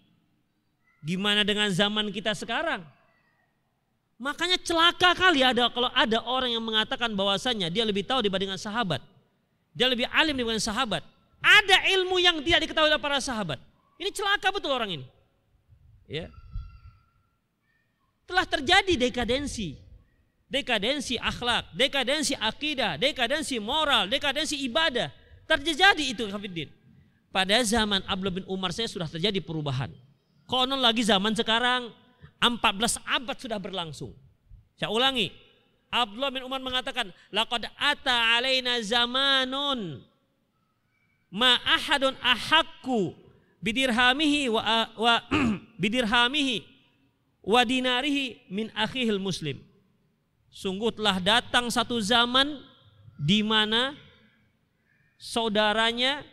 [1.02, 2.86] Gimana dengan zaman kita sekarang?
[4.22, 9.02] Makanya celaka kali ada kalau ada orang yang mengatakan bahwasanya dia lebih tahu dibandingkan sahabat.
[9.74, 11.02] Dia lebih alim dibanding sahabat.
[11.42, 13.58] Ada ilmu yang tidak diketahui oleh para sahabat.
[13.98, 15.06] Ini celaka betul orang ini.
[16.06, 16.30] Ya.
[18.30, 19.82] Telah terjadi dekadensi.
[20.46, 25.10] Dekadensi akhlak, dekadensi akidah, dekadensi moral, dekadensi ibadah.
[25.50, 26.70] Terjadi itu Hafidin.
[27.34, 29.90] Pada zaman Abdullah bin Umar saya sudah terjadi perubahan.
[30.46, 31.90] Konon lagi zaman sekarang
[32.42, 34.18] 14 abad sudah berlangsung.
[34.74, 35.30] Saya ulangi.
[35.94, 40.02] Abdullah bin Umar mengatakan, "Laqad ata alaina zamanun
[41.30, 43.14] ma ahadun ahakku
[43.62, 45.16] bidirhamihi wa, wa
[45.82, 46.66] bidirhamihi
[47.46, 49.62] wa dinarihi min akhihil muslim."
[50.50, 52.58] Sungguh telah datang satu zaman
[53.22, 53.94] di mana
[55.22, 56.26] saudaranya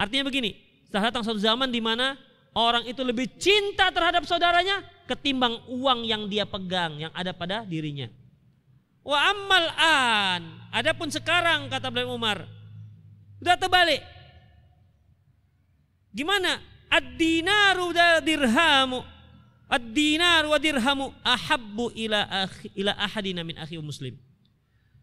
[0.00, 0.56] artinya begini,
[0.88, 2.16] telah datang satu zaman di mana
[2.56, 4.80] orang itu lebih cinta terhadap saudaranya
[5.12, 8.08] ketimbang uang yang dia pegang yang ada pada dirinya.
[9.04, 12.38] Wa ammal an, adapun sekarang kata Abdullah Umar,
[13.42, 14.00] sudah terbalik.
[16.12, 16.60] Gimana?
[16.92, 19.00] Ad-dinaru dirhamu
[19.72, 24.12] Ad-dinar wa dirhamu ahabbu ila akhi, ila ahadina min akhi muslim.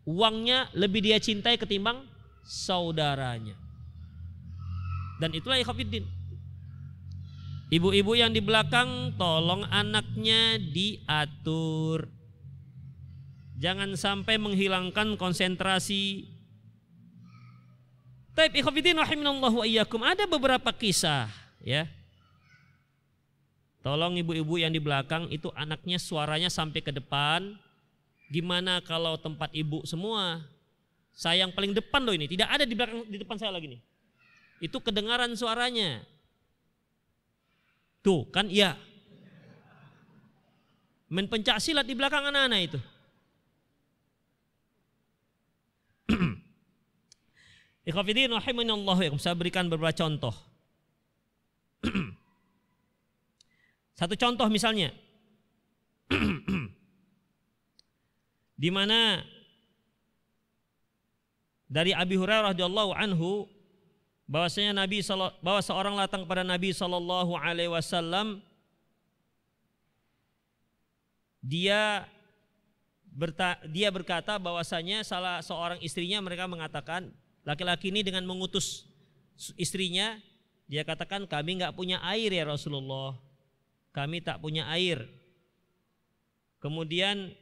[0.05, 2.05] Uangnya lebih dia cintai ketimbang
[2.45, 3.57] saudaranya.
[5.17, 6.05] Dan itulah ikhwafiddin.
[7.69, 12.10] Ibu-ibu yang di belakang tolong anaknya diatur.
[13.62, 16.25] Jangan sampai menghilangkan konsentrasi.
[18.34, 20.01] Taib wa iyyakum.
[20.01, 21.29] Ada beberapa kisah
[21.62, 21.86] ya.
[23.86, 27.53] Tolong ibu-ibu yang di belakang itu anaknya suaranya sampai ke depan.
[28.34, 30.41] Gimana kalau tempat ibu semua?
[31.15, 33.82] Saya yang paling depan loh ini, tidak ada di belakang di depan saya lagi nih.
[34.63, 36.03] Itu kedengaran suaranya.
[37.99, 38.79] Tuh kan iya.
[41.09, 42.79] Main pencak silat di belakang anak-anak itu.
[47.89, 50.35] Ikhwafidin Allah yang saya berikan beberapa contoh.
[53.99, 54.93] Satu contoh misalnya.
[58.59, 59.23] di mana
[61.71, 63.47] dari Abi Hurairah radhiyallahu anhu
[64.29, 65.01] bahwasanya Nabi
[65.41, 68.45] bahwa seorang datang kepada Nabi sallallahu alaihi wasallam
[71.41, 72.05] dia
[73.09, 77.09] berta, dia berkata bahwasanya salah seorang istrinya mereka mengatakan
[77.41, 78.85] laki-laki ini dengan mengutus
[79.57, 80.21] istrinya
[80.69, 83.17] dia katakan kami nggak punya air ya Rasulullah.
[83.89, 85.09] Kami tak punya air
[86.61, 87.33] kemudian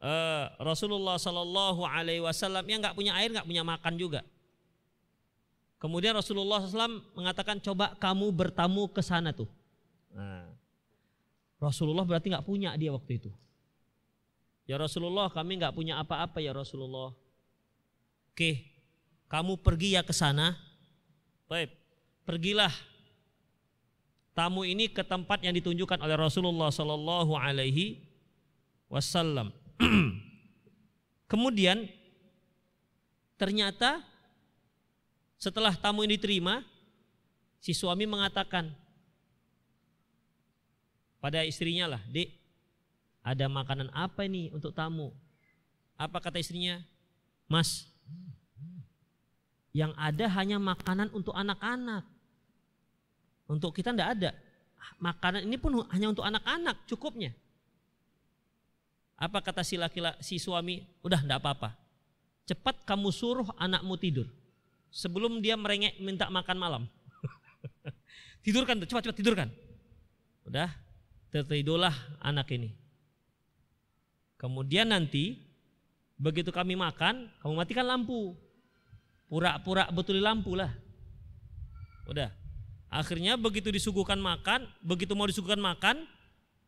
[0.00, 4.24] uh, Rasulullah Sallallahu Alaihi Wasallam yang nggak punya air nggak punya makan juga
[5.82, 9.50] Kemudian Rasulullah SAW mengatakan coba kamu bertamu ke sana tuh.
[10.14, 10.46] Nah,
[11.58, 13.34] Rasulullah berarti nggak punya dia waktu itu.
[14.62, 17.10] Ya Rasulullah kami nggak punya apa-apa ya Rasulullah.
[18.30, 18.62] Oke,
[19.26, 20.54] kamu pergi ya ke sana.
[21.50, 21.74] Baik,
[22.22, 22.70] pergilah.
[24.38, 28.06] Tamu ini ke tempat yang ditunjukkan oleh Rasulullah Sallallahu Alaihi
[28.86, 29.50] Wasallam.
[31.32, 31.90] Kemudian
[33.34, 34.11] ternyata
[35.42, 36.62] setelah tamu ini diterima,
[37.58, 38.70] si suami mengatakan
[41.18, 42.30] pada istrinya lah, Dek,
[43.26, 45.10] ada makanan apa ini untuk tamu?
[45.98, 46.78] Apa kata istrinya?
[47.50, 47.90] Mas,
[49.74, 52.06] yang ada hanya makanan untuk anak-anak.
[53.50, 54.30] Untuk kita tidak ada.
[55.02, 57.34] Makanan ini pun hanya untuk anak-anak cukupnya.
[59.18, 60.86] Apa kata si laki-laki si suami?
[61.02, 61.74] Udah tidak apa-apa.
[62.46, 64.30] Cepat kamu suruh anakmu tidur
[64.92, 66.82] sebelum dia merengek minta makan malam.
[68.44, 69.48] tidurkan tuh, cepat-cepat tidurkan.
[70.44, 70.68] Udah,
[71.32, 72.76] tertidurlah anak ini.
[74.36, 75.40] Kemudian nanti
[76.20, 78.36] begitu kami makan, kamu matikan lampu.
[79.32, 80.68] Pura-pura betul lampu lah.
[82.04, 82.28] Udah.
[82.92, 86.04] Akhirnya begitu disuguhkan makan, begitu mau disuguhkan makan,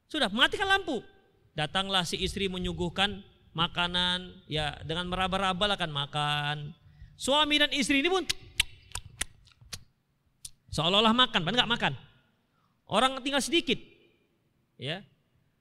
[0.09, 1.05] sudah matikan lampu.
[1.53, 3.21] Datanglah si istri menyuguhkan
[3.53, 6.73] makanan, ya dengan meraba-raba lah kan makan,
[7.15, 8.27] Suami dan istri ini pun
[10.75, 11.93] seolah-olah makan, padahal nggak makan.
[12.91, 13.79] Orang tinggal sedikit.
[14.77, 15.07] Ya.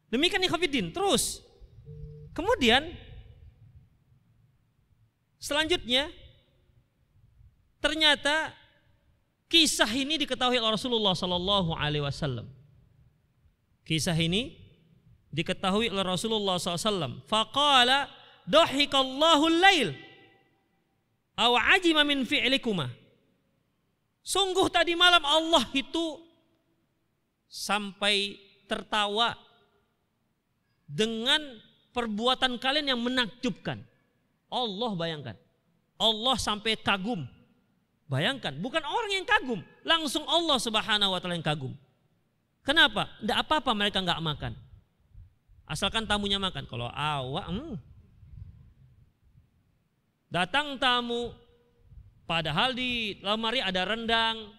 [0.09, 0.91] Demikian ikhwatiddin.
[0.91, 1.41] Terus
[2.33, 2.93] kemudian
[5.37, 6.09] selanjutnya
[7.77, 8.51] ternyata
[9.49, 12.49] kisah ini diketahui oleh Rasulullah Sallallahu Alaihi Wasallam.
[13.83, 14.63] Kisah ini
[15.33, 17.25] diketahui oleh Rasulullah SAW.
[17.27, 18.07] Faqala
[18.45, 19.97] dohikallahu lail.
[21.33, 22.89] Aw ajima min fi'likuma.
[24.23, 26.21] Sungguh tadi malam Allah itu
[27.49, 29.35] sampai tertawa
[30.87, 31.41] dengan
[31.91, 33.81] perbuatan kalian yang menakjubkan.
[34.53, 35.35] Allah bayangkan.
[35.97, 37.25] Allah sampai kagum.
[38.09, 41.73] Bayangkan, bukan orang yang kagum, langsung Allah Subhanahu wa taala yang kagum.
[42.61, 43.09] Kenapa?
[43.17, 44.53] Tidak apa-apa mereka nggak makan.
[45.65, 46.67] Asalkan tamunya makan.
[46.69, 47.75] Kalau awak, hmm.
[50.33, 51.29] Datang tamu,
[52.25, 54.49] padahal di lemari ada rendang,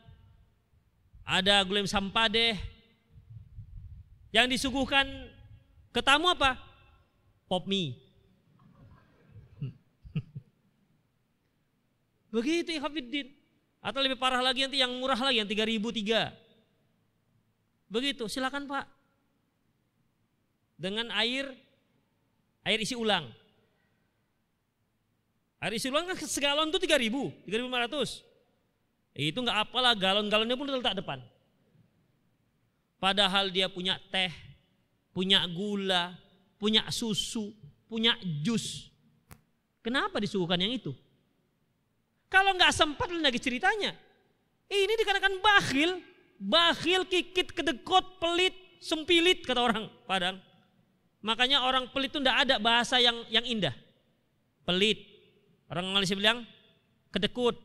[1.26, 2.54] ada gulai sampadeh,
[4.30, 5.10] yang disuguhkan
[5.90, 6.54] ke tamu apa?
[7.50, 7.98] Pop mie.
[12.34, 13.34] Begitu Ikhwafiddin.
[13.84, 16.32] Atau lebih parah lagi nanti yang murah lagi yang 3000 tiga.
[17.92, 18.88] Begitu, silakan Pak.
[20.80, 21.52] Dengan air
[22.64, 23.28] air isi ulang.
[25.64, 28.20] Air isi ulang kan segalon itu 3000, 3500.
[29.16, 31.24] Itu nggak apalah galon-galonnya pun letak depan.
[33.00, 34.28] Padahal dia punya teh,
[35.16, 36.12] punya gula,
[36.60, 37.56] punya susu,
[37.88, 38.12] punya
[38.44, 38.92] jus.
[39.80, 40.92] Kenapa disuguhkan yang itu?
[42.28, 43.96] Kalau nggak sempat lagi ceritanya.
[44.68, 45.96] Ini dikarenakan bakhil,
[46.36, 48.52] bakhil, kikit, kedekot, pelit,
[48.84, 50.36] sempilit kata orang Padang.
[51.24, 53.72] Makanya orang pelit itu nggak ada bahasa yang yang indah.
[54.68, 55.13] Pelit.
[55.74, 56.46] Orang Malaysia bilang
[57.10, 57.58] kedekut.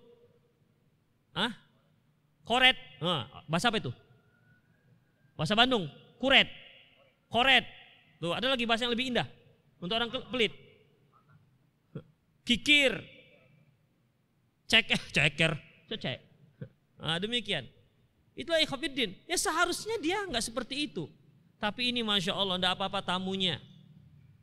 [1.38, 1.54] Ah?
[2.42, 2.74] Koret.
[2.98, 3.94] Nah, bahasa apa itu?
[5.38, 5.86] Bahasa Bandung,
[6.18, 6.50] kuret,
[7.30, 7.64] koret.
[8.18, 9.30] Tuh, ada lagi bahasa yang lebih indah
[9.78, 10.52] untuk orang pelit.
[12.44, 12.98] Kikir,
[14.66, 15.54] cek, eh, ceker,
[15.86, 16.20] cek.
[16.98, 17.64] Nah, demikian.
[18.34, 19.14] Itulah ikhafidin.
[19.30, 21.06] Ya seharusnya dia nggak seperti itu.
[21.62, 23.62] Tapi ini masya Allah, ndak apa-apa tamunya.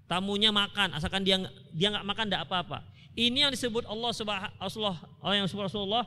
[0.07, 1.43] Tamunya makan, asalkan dia
[1.75, 2.87] dia nggak makan ndak apa-apa.
[3.17, 6.05] Ini yang disebut Allah subhanahu yang disebut Rasulullah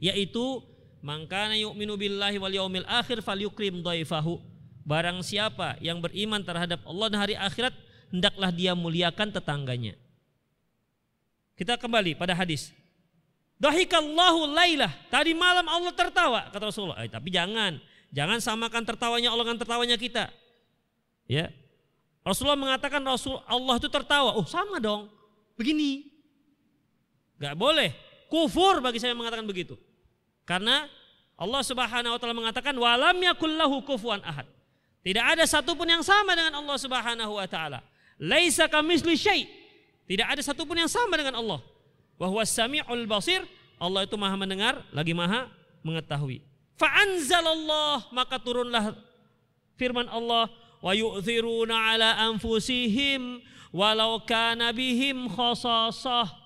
[0.00, 0.64] yaitu
[1.02, 4.38] Mangkana yu'minu billahi wal yaumil akhir falyukrim dhaifahu.
[4.86, 7.74] Barang siapa yang beriman terhadap Allah dan hari akhirat,
[8.14, 9.98] hendaklah dia muliakan tetangganya.
[11.58, 12.70] Kita kembali pada hadis.
[13.58, 14.90] Dahikallahu lailah.
[15.10, 17.02] Tadi malam Allah tertawa, kata Rasulullah.
[17.02, 17.82] Eh, tapi jangan,
[18.14, 20.30] jangan samakan tertawanya Allah dengan tertawanya kita.
[21.26, 21.50] Ya.
[22.22, 24.38] Rasulullah mengatakan Rasul Allah itu tertawa.
[24.38, 25.10] Oh, sama dong.
[25.62, 26.10] Begini.
[27.38, 27.94] Gak boleh.
[28.26, 29.78] Kufur bagi saya mengatakan begitu.
[30.42, 30.90] Karena
[31.38, 34.50] Allah Subhanahu wa taala mengatakan walam yakullahu kufuwan ahad.
[35.06, 37.78] Tidak ada satupun yang sama dengan Allah Subhanahu wa taala.
[38.18, 39.46] Laisa kamisli syai.
[40.10, 41.62] Tidak ada satupun yang sama dengan Allah.
[42.18, 43.46] Wa huwas samiul basir.
[43.78, 45.46] Allah itu Maha mendengar lagi Maha
[45.86, 46.42] mengetahui.
[46.74, 48.98] Fa'anzalallah maka turunlah
[49.78, 50.50] firman Allah
[50.82, 53.38] wa yu'thiruna ala anfusihim
[53.70, 56.42] walau kana bihim khasasah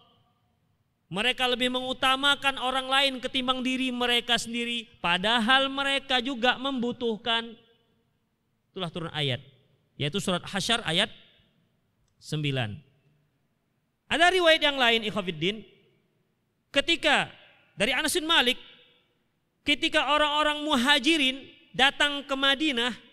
[1.07, 7.55] mereka lebih mengutamakan orang lain ketimbang diri mereka sendiri, padahal mereka juga membutuhkan.
[8.75, 9.39] Itulah turun ayat,
[9.95, 11.07] yaitu surat Hasyar ayat
[12.19, 12.43] 9.
[14.11, 15.63] Ada riwayat yang lain ikhwafiddin,
[16.75, 17.31] ketika
[17.79, 18.59] dari Anas bin Malik,
[19.63, 21.39] ketika orang-orang muhajirin
[21.71, 23.06] datang ke Madinah,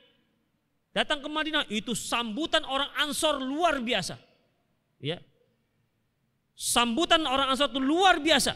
[0.94, 4.16] datang ke Madinah itu sambutan orang Ansor luar biasa.
[5.04, 5.20] Ya,
[6.54, 8.54] Sambutan orang Ansar itu luar biasa.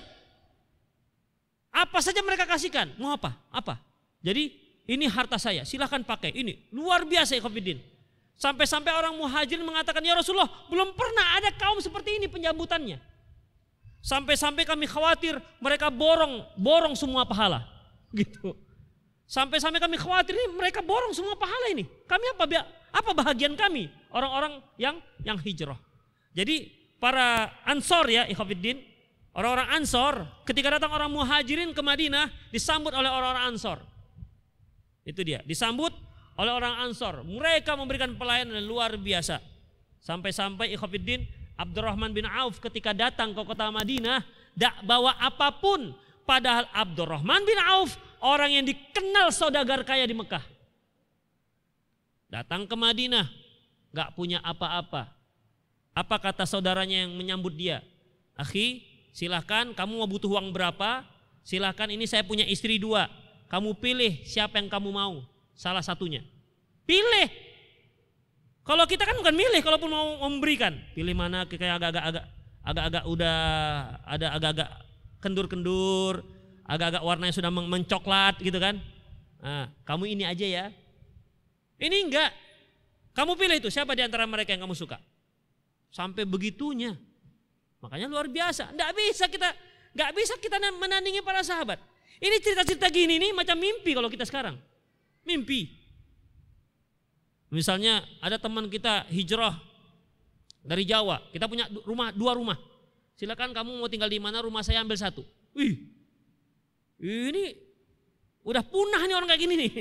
[1.73, 2.93] Apa saja mereka kasihkan.
[3.01, 3.33] Mau apa?
[3.49, 3.81] Apa?
[4.21, 4.53] Jadi
[4.87, 6.33] ini harta saya, silahkan pakai.
[6.33, 7.81] Ini luar biasa ya Khafidin.
[8.37, 13.01] Sampai-sampai orang muhajir mengatakan, ya Rasulullah belum pernah ada kaum seperti ini penyambutannya.
[13.97, 17.65] Sampai-sampai kami khawatir mereka borong, borong semua pahala.
[18.17, 18.55] Gitu.
[19.27, 21.83] Sampai-sampai kami khawatir ini mereka borong semua pahala ini.
[22.07, 22.47] Kami apa
[22.95, 25.75] apa bahagian kami orang-orang yang yang hijrah.
[26.31, 28.79] Jadi para Ansor ya ikhwafiddin,
[29.35, 30.13] orang-orang Ansor
[30.47, 33.83] ketika datang orang muhajirin ke Madinah disambut oleh orang-orang Ansor.
[35.03, 35.91] Itu dia, disambut
[36.39, 37.27] oleh orang Ansor.
[37.27, 39.43] Mereka memberikan pelayanan luar biasa.
[39.99, 41.27] Sampai-sampai ikhwafiddin
[41.59, 44.23] Abdurrahman bin Auf ketika datang ke kota Madinah
[44.55, 45.91] tidak bawa apa pun
[46.23, 50.43] padahal Abdurrahman bin Auf orang yang dikenal saudagar kaya di Mekah.
[52.27, 53.27] Datang ke Madinah,
[53.95, 55.09] gak punya apa-apa.
[55.95, 57.81] Apa kata saudaranya yang menyambut dia?
[58.37, 61.01] Akhi, silahkan kamu mau butuh uang berapa?
[61.41, 63.09] Silahkan ini saya punya istri dua.
[63.47, 65.23] Kamu pilih siapa yang kamu mau.
[65.55, 66.21] Salah satunya.
[66.85, 67.31] Pilih.
[68.67, 70.75] Kalau kita kan bukan milih, kalaupun mau memberikan.
[70.91, 72.25] Pilih mana kayak agak-agak
[72.67, 73.37] agak-agak udah
[74.03, 74.69] ada agak-agak
[75.23, 76.19] kendur-kendur,
[76.67, 78.77] agak-agak warnanya sudah mencoklat gitu kan.
[79.39, 80.65] Nah, kamu ini aja ya.
[81.79, 82.31] Ini enggak.
[83.15, 84.99] Kamu pilih itu siapa di antara mereka yang kamu suka.
[85.89, 86.93] Sampai begitunya.
[87.79, 88.75] Makanya luar biasa.
[88.75, 89.49] Enggak bisa kita
[89.95, 91.79] enggak bisa kita menandingi para sahabat.
[92.17, 94.59] Ini cerita-cerita gini nih macam mimpi kalau kita sekarang.
[95.23, 95.69] Mimpi.
[97.47, 99.55] Misalnya ada teman kita hijrah
[100.65, 101.23] dari Jawa.
[101.31, 102.59] Kita punya rumah dua rumah.
[103.15, 105.23] Silakan kamu mau tinggal di mana rumah saya ambil satu.
[105.57, 105.96] Wih,
[106.97, 107.53] ini
[108.41, 109.71] udah punah nih orang kayak gini nih.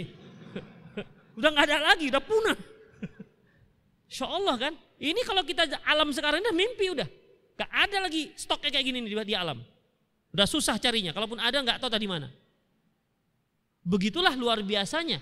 [1.39, 2.57] udah nggak ada lagi, udah punah.
[4.07, 4.75] Insya Allah kan.
[4.97, 7.09] Ini kalau kita alam sekarang udah mimpi udah.
[7.57, 9.61] Gak ada lagi stoknya kayak gini nih di alam.
[10.33, 11.12] Udah susah carinya.
[11.12, 12.29] Kalaupun ada nggak tahu tadi mana.
[13.81, 15.21] Begitulah luar biasanya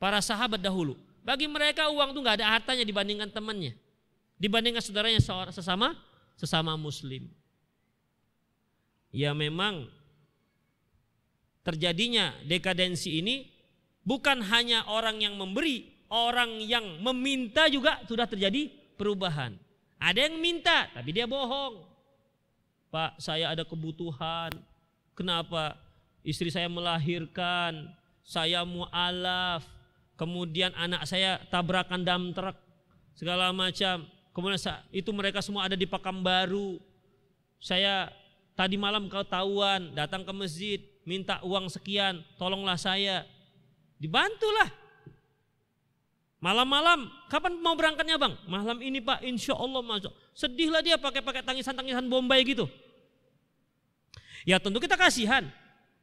[0.00, 0.96] para sahabat dahulu.
[1.20, 3.76] Bagi mereka uang tuh nggak ada hartanya dibandingkan temannya,
[4.40, 5.20] dibandingkan saudaranya
[5.52, 5.92] sesama
[6.38, 7.28] sesama muslim.
[9.12, 9.92] Ya memang
[11.68, 13.44] terjadinya dekadensi ini
[14.00, 19.52] bukan hanya orang yang memberi, orang yang meminta juga sudah terjadi perubahan.
[20.00, 21.84] Ada yang minta tapi dia bohong.
[22.88, 24.48] Pak, saya ada kebutuhan.
[25.12, 25.76] Kenapa?
[26.24, 27.92] Istri saya melahirkan,
[28.24, 29.68] saya mualaf,
[30.16, 32.56] kemudian anak saya tabrakan dam truk,
[33.12, 34.08] segala macam.
[34.32, 34.56] Kemudian
[34.88, 36.80] itu mereka semua ada di Pekanbaru.
[37.60, 38.08] Saya
[38.56, 43.24] tadi malam kau tahuan datang ke masjid minta uang sekian, tolonglah saya.
[43.96, 44.68] Dibantulah.
[46.38, 48.36] Malam-malam, kapan mau berangkatnya bang?
[48.46, 50.12] Malam ini pak, insya Allah masuk.
[50.36, 52.68] Sedihlah dia pakai-pakai tangisan-tangisan Bombay gitu.
[54.44, 55.48] Ya tentu kita kasihan.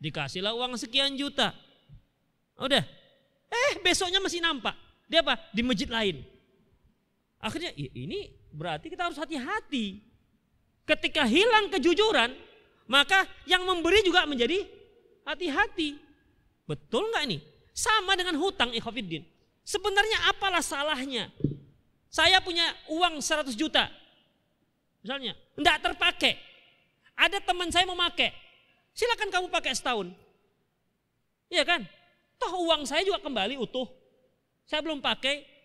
[0.02, 1.56] Dikasihlah uang sekian juta.
[2.60, 2.84] Udah.
[3.48, 4.76] Eh besoknya masih nampak.
[5.08, 5.40] Dia apa?
[5.56, 6.20] Di masjid lain.
[7.40, 10.04] Akhirnya ini berarti kita harus hati-hati.
[10.84, 12.36] Ketika hilang kejujuran,
[12.92, 14.68] maka yang memberi juga menjadi
[15.26, 15.98] hati-hati.
[16.70, 17.38] Betul nggak ini?
[17.76, 19.26] Sama dengan hutang ikhwafiddin.
[19.66, 21.28] Sebenarnya apalah salahnya?
[22.08, 23.92] Saya punya uang 100 juta.
[25.04, 26.40] Misalnya, enggak terpakai.
[27.18, 28.32] Ada teman saya mau pakai.
[28.96, 30.08] Silakan kamu pakai setahun.
[31.52, 31.84] Iya kan?
[32.40, 33.90] Toh uang saya juga kembali utuh.
[34.64, 35.56] Saya belum pakai,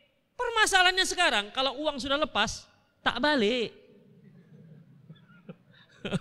[0.41, 2.65] Permasalahannya sekarang kalau uang sudah lepas
[3.05, 3.77] tak balik.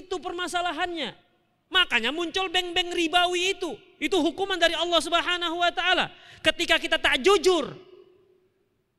[0.00, 1.12] itu permasalahannya.
[1.70, 3.78] Makanya muncul bank-bank ribawi itu.
[4.02, 6.10] Itu hukuman dari Allah Subhanahu wa taala.
[6.42, 7.70] Ketika kita tak jujur.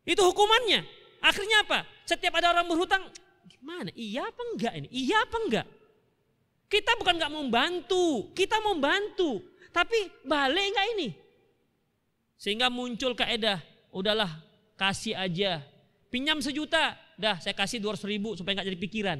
[0.08, 0.88] Itu hukumannya.
[1.22, 1.86] Akhirnya apa?
[2.08, 3.06] Setiap ada orang berhutang,
[3.46, 3.94] gimana?
[3.94, 4.88] Iya apa enggak ini?
[4.90, 5.68] Iya apa enggak?
[6.72, 9.44] Kita bukan enggak mau bantu, kita mau bantu.
[9.70, 11.08] Tapi balik enggak ini?
[12.40, 13.62] Sehingga muncul kaedah
[13.94, 14.32] udahlah
[14.80, 15.62] kasih aja.
[16.10, 19.20] Pinjam sejuta, dah saya kasih 200 ribu supaya nggak jadi pikiran.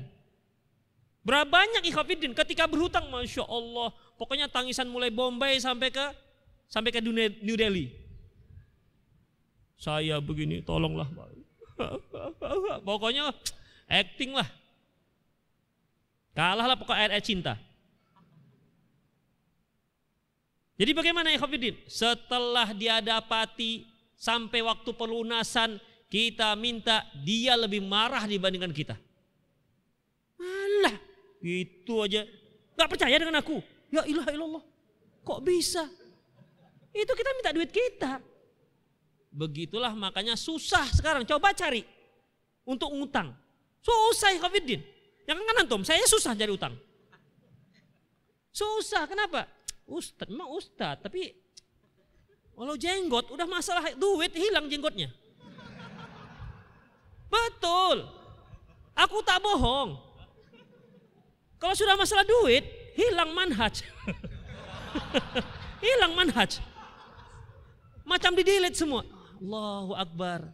[1.22, 6.06] Berapa banyak ikhafidin ketika berhutang, masya Allah, pokoknya tangisan mulai Bombay sampai ke
[6.66, 7.94] sampai ke New Delhi.
[9.78, 11.10] Saya begini, tolonglah.
[12.86, 13.34] Pokoknya
[13.90, 14.46] acting lah.
[16.38, 17.58] Kalahlah pokok air, air cinta.
[20.78, 21.76] Jadi bagaimana ikhafidin?
[21.90, 28.96] Setelah dia dapati sampai waktu pelunasan kita minta dia lebih marah dibandingkan kita.
[30.42, 30.96] Alah,
[31.42, 32.24] itu aja.
[32.78, 33.60] Gak percaya dengan aku.
[33.92, 34.64] Ya ilah ilallah.
[35.26, 35.86] Kok bisa?
[36.94, 38.22] Itu kita minta duit kita.
[39.32, 41.26] Begitulah makanya susah sekarang.
[41.26, 41.84] Coba cari
[42.66, 43.34] untuk ngutang.
[43.82, 44.84] Susah Khafidin.
[45.26, 46.74] Yang kan antum, saya susah cari utang.
[48.52, 49.48] Susah, kenapa?
[49.88, 51.32] Ustad, memang ustad, tapi
[52.52, 55.08] kalau jenggot udah masalah duit hilang jenggotnya.
[57.32, 58.04] Betul.
[58.92, 60.11] Aku tak bohong.
[61.62, 62.66] Kalau sudah masalah duit,
[62.98, 63.86] hilang manhaj.
[65.86, 66.58] hilang manhaj.
[68.02, 69.06] Macam di delete semua.
[69.38, 70.50] Allahu Akbar.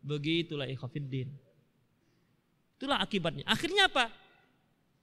[0.00, 1.28] Begitulah ikhafiddin.
[2.80, 3.44] Itulah akibatnya.
[3.44, 4.08] Akhirnya apa?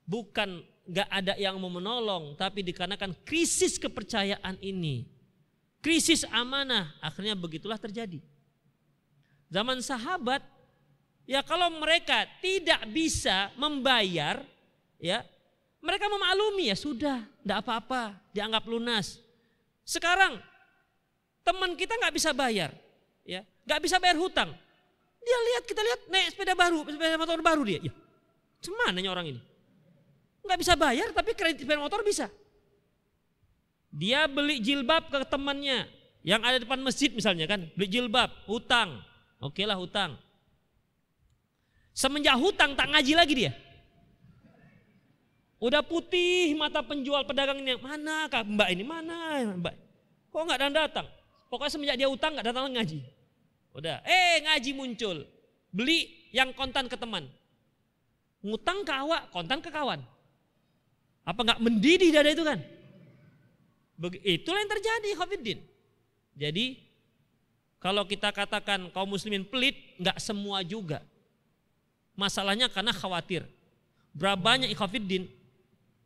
[0.10, 5.22] Bukan gak ada yang mau menolong, tapi dikarenakan krisis kepercayaan ini
[5.82, 8.22] krisis amanah, akhirnya begitulah terjadi.
[9.52, 10.46] Zaman sahabat,
[11.28, 14.46] ya kalau mereka tidak bisa membayar,
[15.02, 15.26] ya
[15.82, 19.18] mereka memaklumi ya sudah, tidak apa-apa, dianggap lunas.
[19.82, 20.38] Sekarang
[21.42, 22.70] teman kita nggak bisa bayar,
[23.26, 24.54] ya nggak bisa bayar hutang.
[25.22, 27.82] Dia lihat kita lihat naik sepeda baru, sepeda motor baru dia.
[27.82, 27.94] Ya,
[28.62, 29.42] cuman orang ini?
[30.46, 32.30] Nggak bisa bayar tapi kredit sepeda motor bisa.
[33.90, 35.90] Dia beli jilbab ke temannya
[36.22, 39.02] yang ada depan masjid misalnya kan, beli jilbab, hutang.
[39.42, 40.14] Oke lah hutang.
[41.98, 43.52] Semenjak hutang tak ngaji lagi dia.
[45.62, 47.78] Udah putih mata penjual pedagang ini.
[47.78, 48.82] Mana kak mbak ini?
[48.82, 49.78] Mana mbak?
[50.34, 51.08] Kok nggak datang datang?
[51.54, 53.00] Pokoknya semenjak dia utang nggak datang ngaji.
[53.78, 55.22] Udah, eh ngaji muncul.
[55.70, 57.30] Beli yang kontan ke teman.
[58.42, 60.02] Ngutang ke awak, kontan ke kawan.
[61.22, 62.58] Apa nggak mendidih dada itu kan?
[64.26, 65.60] Itulah yang terjadi Khofiddin.
[66.34, 66.82] Jadi
[67.78, 71.06] kalau kita katakan kaum muslimin pelit, nggak semua juga.
[72.18, 73.46] Masalahnya karena khawatir.
[74.12, 75.30] Berapa banyak ikhafiddin,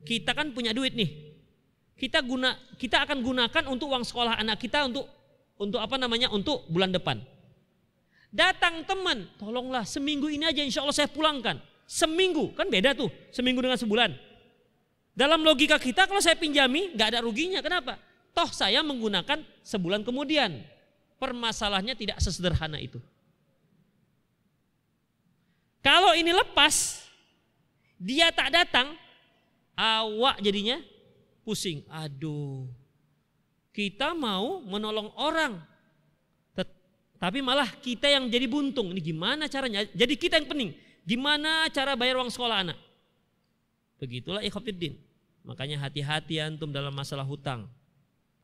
[0.05, 1.33] kita kan punya duit nih.
[1.97, 5.09] Kita guna kita akan gunakan untuk uang sekolah anak kita untuk
[5.57, 6.29] untuk apa namanya?
[6.29, 7.19] untuk bulan depan.
[8.35, 11.55] Datang teman, tolonglah seminggu ini aja insya Allah saya pulangkan.
[11.87, 14.11] Seminggu, kan beda tuh, seminggu dengan sebulan.
[15.15, 17.95] Dalam logika kita kalau saya pinjami nggak ada ruginya, kenapa?
[18.35, 20.59] Toh saya menggunakan sebulan kemudian.
[21.15, 22.99] Permasalahannya tidak sesederhana itu.
[25.79, 27.07] Kalau ini lepas,
[27.95, 28.99] dia tak datang,
[29.77, 30.81] awak jadinya
[31.43, 31.83] pusing.
[31.91, 32.67] Aduh,
[33.75, 35.59] kita mau menolong orang,
[37.15, 38.91] tapi malah kita yang jadi buntung.
[38.91, 39.87] Ini gimana caranya?
[39.95, 40.71] Jadi kita yang pening.
[41.05, 42.77] Gimana cara bayar uang sekolah anak?
[44.01, 44.99] Begitulah ikhwafiddin.
[45.45, 47.69] Makanya hati-hati antum dalam masalah hutang.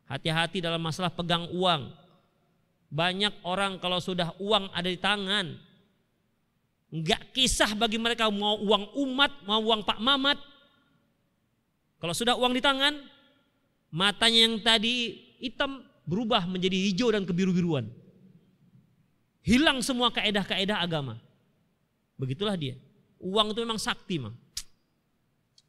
[0.05, 1.91] Hati-hati dalam masalah pegang uang.
[2.91, 5.55] Banyak orang kalau sudah uang ada di tangan,
[6.91, 10.39] nggak kisah bagi mereka mau uang umat, mau uang Pak Mamat.
[12.01, 12.97] Kalau sudah uang di tangan,
[13.93, 17.85] matanya yang tadi hitam berubah menjadi hijau dan kebiru-biruan.
[19.45, 21.21] Hilang semua kaedah-kaedah agama.
[22.17, 22.73] Begitulah dia.
[23.21, 24.33] Uang itu memang sakti, mang.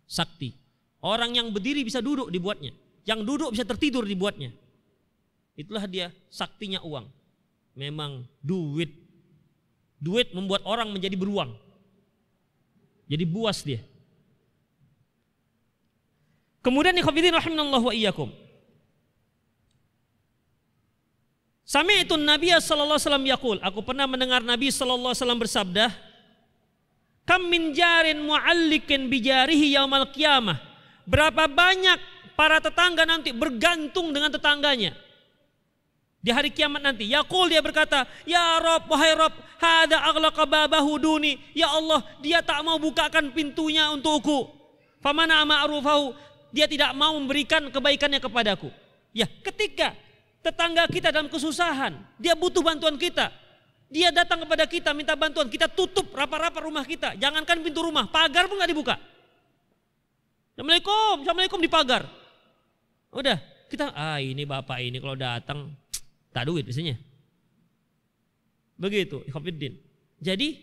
[0.09, 0.57] Sakti.
[1.05, 2.73] Orang yang berdiri bisa duduk dibuatnya.
[3.05, 4.57] Yang duduk bisa tertidur dibuatnya.
[5.53, 7.09] Itulah dia saktinya uang.
[7.77, 8.89] Memang duit.
[10.01, 11.53] Duit membuat orang menjadi beruang.
[13.05, 13.85] Jadi buas dia.
[16.63, 18.31] Kemudian ikhwatiddin rahimanallahu wa iyyakum.
[21.67, 23.57] Sami itu Nabi sallallahu alaihi wasallam yakul.
[23.65, 25.85] Aku pernah mendengar Nabi sallallahu alaihi wasallam bersabda,
[27.27, 30.61] "Kam min jarin mu'allikin bijarihi yaumal qiyamah."
[31.03, 31.99] Berapa banyak
[32.39, 34.95] para tetangga nanti bergantung dengan tetangganya.
[36.23, 41.35] Di hari kiamat nanti, Yakul dia berkata, Ya Rob, wahai Rob, hada aghlaqa babahu duni.
[41.51, 44.47] Ya Allah, dia tak mau bukakan pintunya untukku.
[45.03, 46.15] Famana ma'rufahu,
[46.53, 48.69] dia tidak mau memberikan kebaikannya kepadaku.
[49.17, 49.97] Ya, ketika
[50.45, 53.33] tetangga kita dalam kesusahan, dia butuh bantuan kita.
[53.93, 57.17] Dia datang kepada kita minta bantuan, kita tutup rapa-rapa rumah kita.
[57.17, 58.97] Jangankan pintu rumah, pagar pun nggak dibuka.
[60.53, 62.03] Assalamualaikum, Assalamualaikum di pagar.
[63.13, 63.37] Udah,
[63.69, 65.73] kita ah ini bapak ini kalau datang
[66.37, 66.97] tak duit biasanya.
[68.77, 69.77] Begitu, Ikhwanuddin.
[70.21, 70.61] Jadi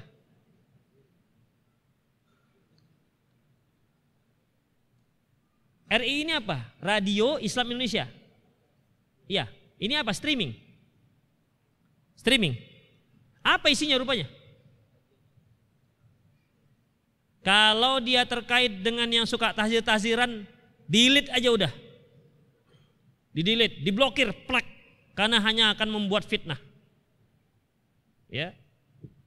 [5.88, 6.68] RI ini apa?
[6.84, 8.12] Radio Islam Indonesia.
[9.28, 9.48] Iya,
[9.80, 10.12] ini apa?
[10.12, 10.52] Streaming.
[12.20, 12.60] Streaming.
[13.40, 14.28] Apa isinya rupanya?
[17.48, 20.44] Kalau dia terkait dengan yang suka tahzir-tahziran,
[20.84, 21.72] delete aja udah.
[23.32, 24.68] Di delete, diblokir, plak.
[25.16, 26.60] Karena hanya akan membuat fitnah.
[28.28, 28.52] Ya.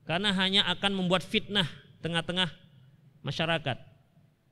[0.04, 1.64] Karena hanya akan membuat fitnah
[2.04, 2.52] tengah-tengah
[3.24, 3.80] masyarakat.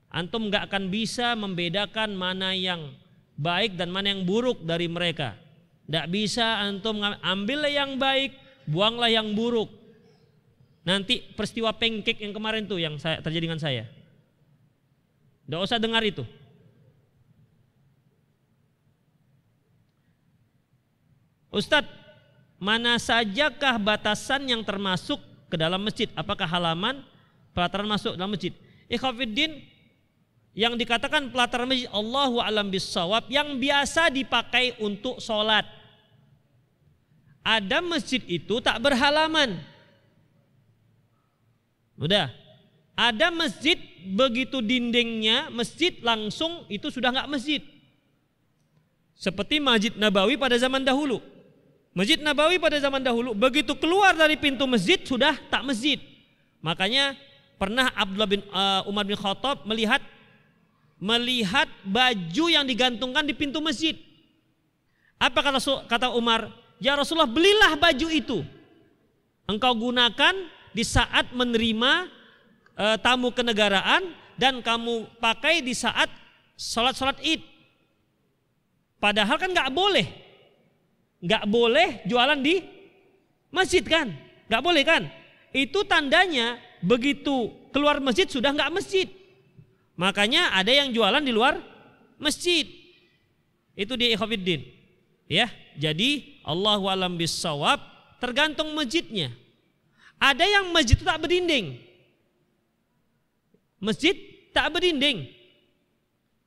[0.09, 2.97] Antum nggak akan bisa membedakan mana yang
[3.37, 5.37] baik dan mana yang buruk dari mereka.
[5.85, 8.33] Tidak bisa antum ambillah yang baik,
[8.65, 9.69] buanglah yang buruk.
[10.87, 13.83] Nanti peristiwa pancake yang kemarin tuh yang saya, terjadi dengan saya.
[15.45, 16.23] Tidak usah dengar itu.
[21.49, 21.89] Ustadz,
[22.61, 25.17] mana sajakah batasan yang termasuk
[25.49, 26.05] ke dalam masjid?
[26.13, 27.01] Apakah halaman
[27.57, 28.53] pelataran masuk dalam masjid?
[28.85, 29.65] Ikhwafiddin,
[30.53, 35.65] yang dikatakan pelataran masjid Allahu alam bisawab yang biasa dipakai untuk sholat.
[37.41, 39.57] Ada masjid itu tak berhalaman.
[41.99, 42.31] Udah.
[42.99, 43.79] Ada masjid
[44.11, 47.63] begitu dindingnya masjid langsung itu sudah nggak masjid.
[49.19, 51.19] Seperti Masjid Nabawi pada zaman dahulu.
[51.91, 55.99] Masjid Nabawi pada zaman dahulu begitu keluar dari pintu masjid sudah tak masjid.
[56.63, 57.19] Makanya
[57.59, 59.99] pernah Abdullah bin uh, Umar bin Khattab melihat
[60.99, 63.95] melihat baju yang digantungkan di pintu masjid.
[65.19, 66.51] Apa kata kata Umar?
[66.79, 68.39] Ya Rasulullah belilah baju itu.
[69.47, 70.35] Engkau gunakan
[70.73, 72.09] di saat menerima
[72.77, 76.07] e, tamu kenegaraan dan kamu pakai di saat
[76.55, 77.43] sholat-sholat id.
[78.99, 80.07] Padahal kan nggak boleh,
[81.23, 82.59] nggak boleh jualan di
[83.51, 84.11] masjid kan,
[84.51, 85.07] nggak boleh kan?
[85.55, 89.07] Itu tandanya begitu keluar masjid sudah nggak masjid.
[89.99, 91.59] Makanya ada yang jualan di luar
[92.19, 92.67] masjid.
[93.75, 94.63] Itu di Ikhwafiddin.
[95.31, 95.47] Ya,
[95.77, 97.79] jadi Allah alam bisawab
[98.19, 99.31] tergantung masjidnya.
[100.19, 101.79] Ada yang masjid itu tak berdinding.
[103.79, 104.15] Masjid
[104.51, 105.31] tak berdinding.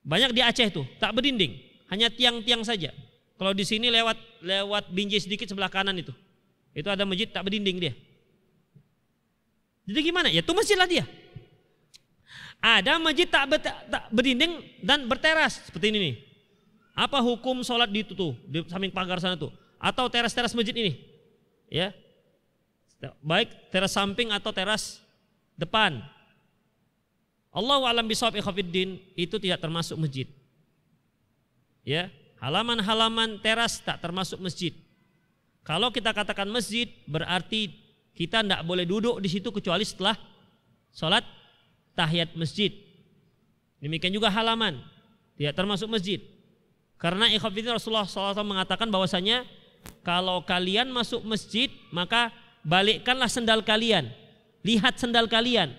[0.04, 1.56] Banyak di Aceh itu tak berdinding,
[1.88, 2.90] hanya tiang-tiang saja.
[3.38, 6.10] Kalau di sini lewat lewat binjai sedikit sebelah kanan itu,
[6.74, 7.94] itu ada masjid tak berdinding dia.
[9.86, 10.28] Jadi gimana?
[10.30, 11.06] Ya itu masjid lah dia.
[12.62, 16.14] Ada masjid tak, tak berdinding dan berteras seperti ini nih.
[16.92, 19.50] Apa hukum sholat di itu tuh di samping pagar sana tuh?
[19.82, 20.98] Atau teras-teras masjid ini?
[21.72, 21.90] Ya,
[23.18, 25.02] baik teras samping atau teras
[25.58, 25.98] depan.
[27.52, 30.24] Allah alam bisawab ikhafiddin itu tidak termasuk masjid.
[31.82, 34.70] Ya, halaman-halaman teras tak termasuk masjid.
[35.66, 37.74] Kalau kita katakan masjid berarti
[38.14, 40.14] kita tidak boleh duduk di situ kecuali setelah
[40.94, 41.26] sholat
[41.98, 42.70] tahiyat masjid.
[43.82, 44.78] Demikian juga halaman
[45.34, 46.22] tidak termasuk masjid.
[47.02, 49.42] Karena ikhwafidin Rasulullah SAW mengatakan bahwasanya
[50.06, 52.30] kalau kalian masuk masjid maka
[52.66, 54.10] balikkanlah sendal kalian.
[54.62, 55.74] Lihat sendal kalian.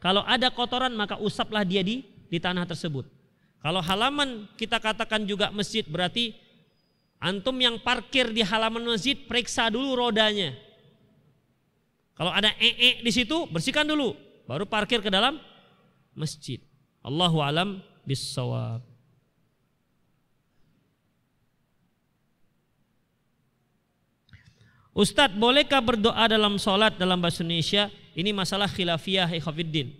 [0.00, 3.04] Kalau ada kotoran maka usaplah dia di di tanah tersebut.
[3.60, 6.32] Kalau halaman kita katakan juga masjid berarti
[7.20, 10.56] antum yang parkir di halaman masjid periksa dulu rodanya.
[12.16, 14.16] Kalau ada ee di situ bersihkan dulu
[14.48, 15.36] baru parkir ke dalam
[16.16, 16.60] masjid.
[17.04, 18.89] Allahu alam bisawab.
[24.90, 27.86] Ustadz, bolehkah berdoa dalam sholat dalam bahasa Indonesia?
[28.10, 29.94] Ini masalah khilafiyah ikhafiddin.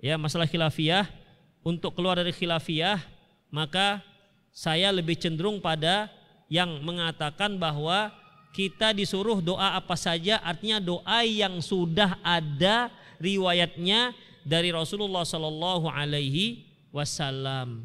[0.00, 1.04] Ya, masalah khilafiyah.
[1.60, 2.96] Untuk keluar dari khilafiyah,
[3.52, 4.00] maka
[4.48, 6.08] saya lebih cenderung pada
[6.48, 8.08] yang mengatakan bahwa
[8.56, 12.88] kita disuruh doa apa saja, artinya doa yang sudah ada
[13.20, 17.84] riwayatnya dari Rasulullah Sallallahu Alaihi Wasallam.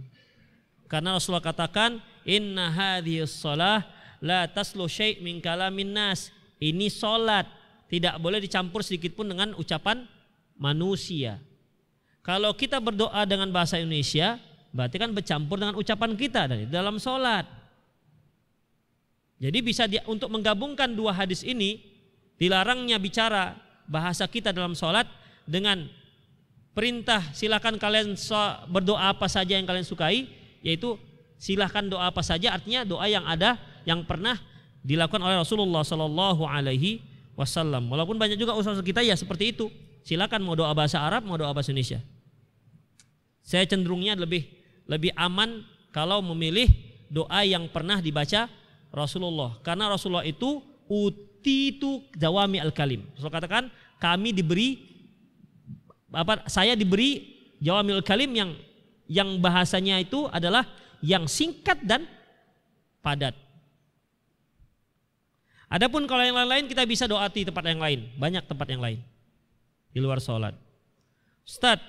[0.87, 3.85] Karena Rasulullah katakan, Inna hadhihi salah
[4.25, 6.33] la taslu syai' min kalamin nas.
[6.57, 7.45] Ini solat
[7.85, 10.09] tidak boleh dicampur sedikit pun dengan ucapan
[10.57, 11.37] manusia.
[12.25, 14.41] Kalau kita berdoa dengan bahasa Indonesia,
[14.73, 17.45] berarti kan bercampur dengan ucapan kita dari dalam solat.
[19.37, 21.77] Jadi bisa dia, untuk menggabungkan dua hadis ini,
[22.41, 23.53] dilarangnya bicara
[23.85, 25.05] bahasa kita dalam solat
[25.45, 25.85] dengan
[26.73, 28.17] perintah silakan kalian
[28.73, 30.25] berdoa apa saja yang kalian sukai,
[30.65, 30.97] yaitu
[31.37, 34.37] silahkan doa apa saja artinya doa yang ada yang pernah
[34.85, 37.01] dilakukan oleh Rasulullah Sallallahu Alaihi
[37.33, 37.89] Wasallam.
[37.89, 39.69] Walaupun banyak juga usaha kita ya seperti itu.
[40.05, 41.97] Silakan mau doa bahasa Arab, mau doa bahasa Indonesia.
[43.41, 44.45] Saya cenderungnya lebih
[44.85, 46.69] lebih aman kalau memilih
[47.09, 48.45] doa yang pernah dibaca
[48.93, 49.57] Rasulullah.
[49.65, 53.05] Karena Rasulullah itu uti itu jawami al kalim.
[53.17, 54.81] Rasul katakan kami diberi
[56.13, 56.45] apa?
[56.45, 57.25] Saya diberi
[57.57, 58.53] jawami al kalim yang
[59.05, 60.65] yang bahasanya itu adalah
[61.01, 62.05] yang singkat dan
[63.01, 63.44] padat.
[65.65, 69.01] Adapun kalau yang lain-lain kita bisa doa di tempat yang lain, banyak tempat yang lain
[69.89, 70.53] di luar sholat.
[71.41, 71.81] Ustaz,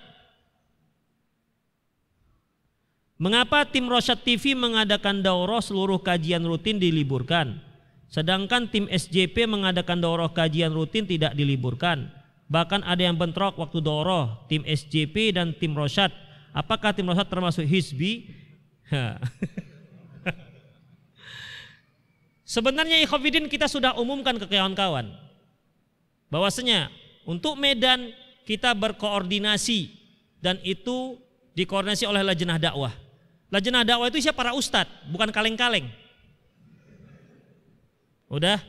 [3.20, 7.60] mengapa tim Rosyad TV mengadakan daurah seluruh kajian rutin diliburkan?
[8.06, 12.08] Sedangkan tim SJP mengadakan daurah kajian rutin tidak diliburkan.
[12.46, 16.14] Bahkan ada yang bentrok waktu daurah tim SJP dan tim Rosyad.
[16.54, 18.30] Apakah tim Rosyad termasuk Hizbi?
[22.46, 25.10] Sebenarnya ikhwafidin kita sudah umumkan ke kawan-kawan
[26.30, 26.94] bahwasanya
[27.26, 28.14] untuk Medan
[28.46, 29.90] kita berkoordinasi
[30.38, 31.18] dan itu
[31.58, 32.94] dikoordinasi oleh lajnah dakwah.
[33.50, 35.90] Lajnah dakwah itu siapa para ustadz, bukan kaleng-kaleng.
[38.30, 38.62] Udah?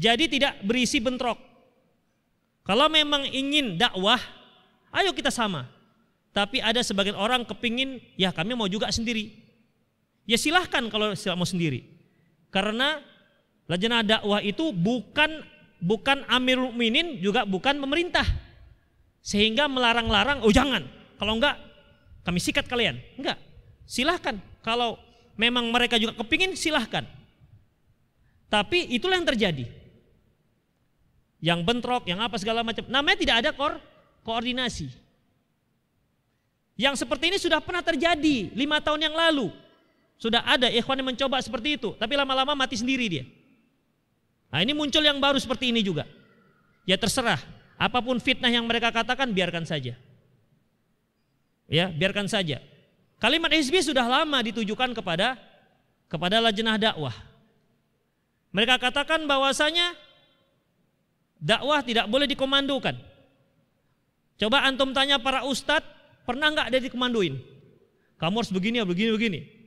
[0.00, 1.36] Jadi tidak berisi bentrok.
[2.64, 4.16] Kalau memang ingin dakwah,
[4.88, 5.68] ayo kita sama.
[6.32, 9.36] Tapi ada sebagian orang kepingin, ya kami mau juga sendiri.
[10.24, 11.91] Ya silahkan kalau mau sendiri.
[12.52, 13.00] Karena
[13.64, 15.40] lajnah dakwah itu bukan
[15.80, 18.28] bukan Amirul Mukminin juga bukan pemerintah.
[19.24, 20.84] Sehingga melarang-larang, oh jangan.
[21.16, 21.56] Kalau enggak
[22.22, 23.00] kami sikat kalian.
[23.16, 23.40] Enggak.
[23.88, 24.36] Silahkan.
[24.62, 25.00] Kalau
[25.34, 27.02] memang mereka juga kepingin silahkan.
[28.52, 29.64] Tapi itulah yang terjadi.
[31.42, 32.86] Yang bentrok, yang apa segala macam.
[32.86, 33.80] Namanya tidak ada kor
[34.22, 34.92] koordinasi.
[36.78, 39.50] Yang seperti ini sudah pernah terjadi lima tahun yang lalu.
[40.22, 43.26] Sudah ada ikhwan yang mencoba seperti itu, tapi lama-lama mati sendiri dia.
[44.54, 46.06] Nah ini muncul yang baru seperti ini juga.
[46.86, 47.42] Ya terserah,
[47.74, 49.98] apa pun fitnah yang mereka katakan biarkan saja.
[51.66, 52.62] Ya, biarkan saja.
[53.18, 55.34] Kalimat hizbi sudah lama ditujukan kepada
[56.06, 57.16] kepada lajnah dakwah.
[58.54, 59.98] Mereka katakan bahwasanya
[61.42, 62.94] dakwah tidak boleh dikomandokan.
[64.38, 65.86] Coba antum tanya para ustadz,
[66.22, 67.42] pernah nggak ada dikomandoin?
[68.22, 69.61] Kamu harus begini begini, begini.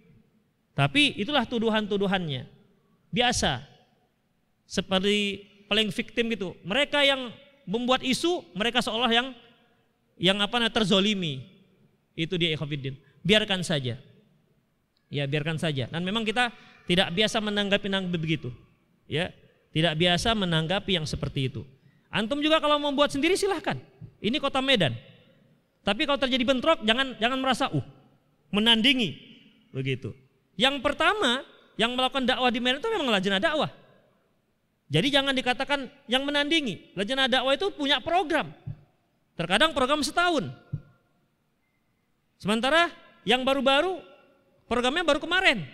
[0.75, 2.45] Tapi itulah tuduhan-tuduhannya.
[3.09, 3.63] Biasa.
[4.67, 6.51] Seperti paling victim gitu.
[6.67, 7.31] Mereka yang
[7.63, 9.27] membuat isu, mereka seolah yang
[10.19, 11.47] yang apa namanya terzolimi.
[12.13, 12.99] Itu dia ikhwafiddin.
[13.23, 13.95] Biarkan saja.
[15.07, 15.87] Ya, biarkan saja.
[15.87, 16.51] Dan memang kita
[16.85, 18.51] tidak biasa menanggapi yang begitu.
[19.07, 19.31] Ya,
[19.71, 21.63] tidak biasa menanggapi yang seperti itu.
[22.11, 23.75] Antum juga kalau membuat sendiri silahkan.
[24.23, 24.95] Ini kota Medan.
[25.85, 27.85] Tapi kalau terjadi bentrok jangan jangan merasa uh
[28.49, 29.13] menandingi
[29.75, 30.15] begitu.
[30.55, 31.43] Yang pertama,
[31.75, 33.71] yang melakukan dakwah di Medan itu memang lajnah dakwah.
[34.87, 36.95] Jadi jangan dikatakan yang menandingi.
[36.95, 38.55] Lajnah dakwah itu punya program.
[39.35, 40.47] Terkadang program setahun.
[42.39, 42.87] Sementara
[43.27, 43.99] yang baru-baru
[44.69, 45.65] programnya baru kemarin.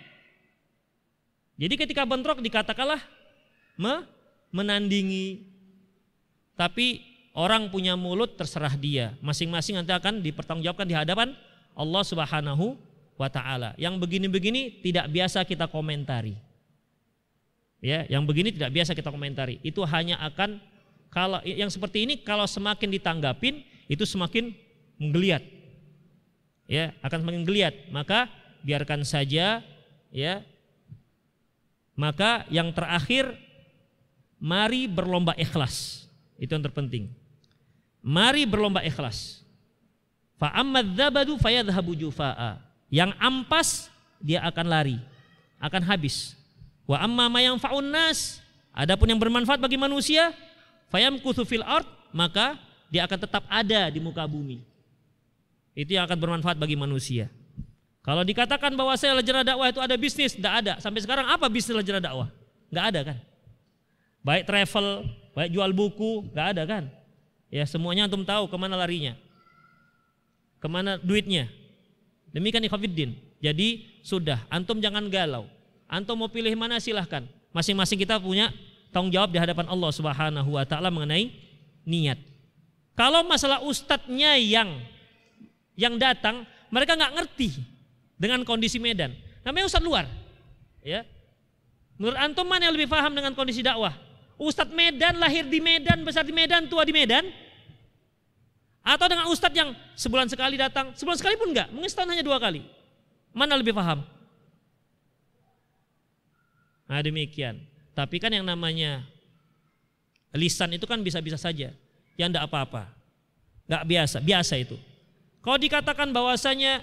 [1.60, 2.98] Jadi ketika bentrok dikatakanlah
[3.78, 4.02] me
[4.50, 5.46] menandingi.
[6.58, 7.00] Tapi
[7.32, 9.14] orang punya mulut terserah dia.
[9.22, 11.32] Masing-masing nanti akan dipertanggungjawabkan di hadapan
[11.72, 12.76] Allah Subhanahu
[13.16, 13.76] wa taala.
[13.80, 16.36] Yang begini-begini tidak biasa kita komentari.
[17.82, 19.58] Ya, yang begini tidak biasa kita komentari.
[19.66, 20.62] Itu hanya akan
[21.10, 24.54] kalau yang seperti ini kalau semakin ditanggapin itu semakin
[25.02, 25.42] menggeliat.
[26.70, 27.74] Ya, akan semakin geliat.
[27.90, 28.30] Maka
[28.62, 29.60] biarkan saja
[30.14, 30.34] ya.
[31.98, 33.34] Maka yang terakhir
[34.40, 36.06] mari berlomba ikhlas.
[36.40, 37.12] Itu yang terpenting.
[38.00, 39.42] Mari berlomba ikhlas.
[40.38, 42.71] Fa amma dzabadu fayadhhabu jufa'a.
[42.92, 43.88] Yang ampas
[44.20, 45.00] dia akan lari,
[45.56, 46.36] akan habis.
[46.84, 48.44] Wa amma ma yanfa'un nas,
[48.76, 50.36] adapun yang bermanfaat bagi manusia,
[50.92, 52.60] fayamkuthu fil ard, maka
[52.92, 54.60] dia akan tetap ada di muka bumi.
[55.72, 57.32] Itu yang akan bermanfaat bagi manusia.
[58.04, 60.72] Kalau dikatakan bahwa saya lejera dakwah itu ada bisnis, tidak ada.
[60.76, 62.28] Sampai sekarang apa bisnis lejera dakwah?
[62.68, 63.18] Nggak ada kan?
[64.20, 66.84] Baik travel, baik jual buku, nggak ada kan?
[67.48, 69.16] Ya semuanya antum tahu ke mana larinya,
[70.60, 71.48] ke mana duitnya.
[72.32, 73.12] Demikian ikhwafiddin.
[73.38, 75.46] Jadi sudah, antum jangan galau.
[75.86, 77.28] Antum mau pilih mana silahkan.
[77.52, 78.48] Masing-masing kita punya
[78.88, 81.28] tanggung jawab di hadapan Allah Subhanahu wa taala mengenai
[81.84, 82.16] niat.
[82.96, 84.68] Kalau masalah ustadznya yang
[85.76, 87.60] yang datang, mereka nggak ngerti
[88.16, 89.12] dengan kondisi Medan.
[89.44, 90.08] Namanya ustadz luar.
[90.80, 91.04] Ya.
[92.00, 93.92] Menurut antum mana yang lebih paham dengan kondisi dakwah?
[94.40, 97.28] Ustadz Medan lahir di Medan, besar di Medan, tua di Medan,
[98.82, 102.42] atau dengan ustadz yang sebulan sekali datang, sebulan sekali pun enggak, mungkin setahun hanya dua
[102.42, 102.66] kali.
[103.30, 104.02] Mana lebih paham?
[106.90, 107.62] Nah demikian.
[107.94, 109.06] Tapi kan yang namanya
[110.34, 111.70] lisan itu kan bisa-bisa saja.
[112.18, 112.82] Yang enggak apa-apa.
[113.70, 114.76] Enggak biasa, biasa itu.
[115.40, 116.82] Kalau dikatakan bahwasanya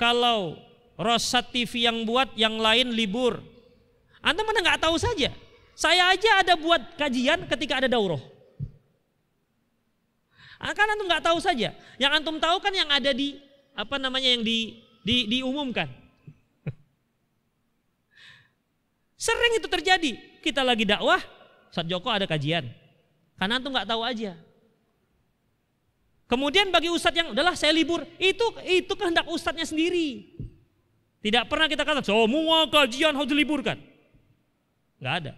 [0.00, 0.58] kalau
[0.94, 3.42] Rosat TV yang buat, yang lain libur.
[4.22, 5.30] Anda mana nggak tahu saja.
[5.74, 8.22] Saya aja ada buat kajian ketika ada daurah.
[10.72, 11.76] Kan antum nggak tahu saja.
[12.00, 13.36] Yang antum tahu kan yang ada di
[13.76, 15.92] apa namanya yang di, di diumumkan.
[19.20, 20.16] Sering itu terjadi.
[20.40, 21.20] Kita lagi dakwah,
[21.68, 22.64] saat Joko ada kajian.
[23.36, 24.32] Karena antum nggak tahu aja.
[26.24, 30.32] Kemudian bagi ustadz yang udahlah saya libur, itu itu kehendak ustadznya sendiri.
[31.20, 33.76] Tidak pernah kita kata semua kajian harus diliburkan.
[35.00, 35.32] Nggak ada.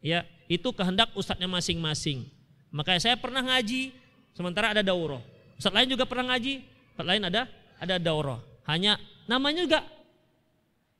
[0.00, 2.28] Ya, itu kehendak ustadznya masing-masing.
[2.72, 3.92] Makanya saya pernah ngaji,
[4.34, 5.20] sementara ada daurah.
[5.56, 6.64] Ustadz lain juga pernah ngaji,
[6.94, 7.42] ustadz lain ada
[7.80, 8.38] ada daurah.
[8.68, 9.80] Hanya namanya juga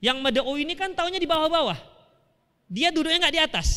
[0.00, 1.76] yang medeu ini kan tahunya di bawah-bawah.
[2.70, 3.68] Dia duduknya nggak di atas.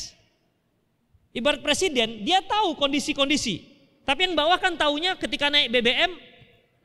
[1.34, 3.66] Ibarat presiden, dia tahu kondisi-kondisi.
[4.06, 6.14] Tapi yang bawah kan tahunya ketika naik BBM,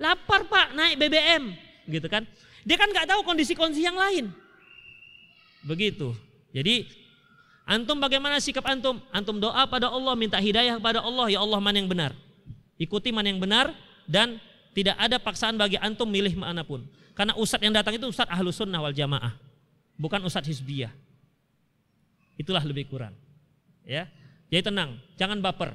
[0.01, 1.53] lapar pak naik BBM,
[1.85, 2.25] gitu kan?
[2.65, 4.33] Dia kan nggak tahu kondisi-kondisi yang lain.
[5.69, 6.17] Begitu.
[6.57, 6.89] Jadi
[7.69, 8.99] antum bagaimana sikap antum?
[9.13, 12.17] Antum doa pada Allah, minta hidayah kepada Allah, ya Allah mana yang benar.
[12.79, 13.75] Ikuti mana yang benar
[14.07, 14.39] dan
[14.73, 16.87] tidak ada paksaan bagi antum milih mana pun.
[17.19, 19.35] Karena ustadz yang datang itu ustadz ahlu sunnah wal jamaah.
[19.99, 20.95] Bukan ustadz hizbiyah.
[22.39, 23.19] Itulah lebih kurang.
[23.83, 24.07] Ya,
[24.47, 25.75] Jadi tenang, jangan baper.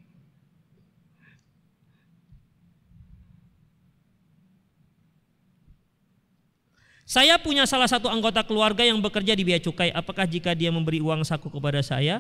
[7.08, 9.96] Saya punya salah satu anggota keluarga yang bekerja di bea cukai.
[9.96, 12.20] Apakah jika dia memberi uang saku kepada saya,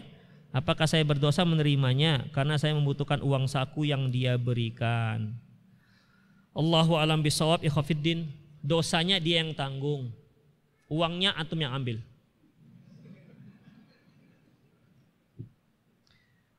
[0.57, 5.37] apakah saya berdosa menerimanya karena saya membutuhkan uang saku yang dia berikan?
[6.57, 8.25] Allahu alam bisawab ikhafiddin.
[8.65, 10.09] Dosanya dia yang tanggung.
[10.89, 12.01] Uangnya antum yang ambil.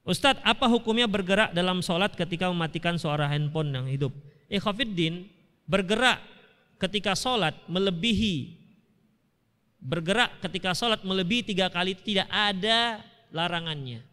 [0.07, 4.15] Ustadz, apa hukumnya bergerak dalam sholat ketika mematikan suara handphone yang hidup?
[4.49, 5.29] Ikhafiddin,
[5.69, 6.23] bergerak
[6.81, 8.57] ketika sholat melebihi
[9.79, 12.99] bergerak ketika sholat melebihi tiga kali tidak ada
[13.33, 14.05] larangannya.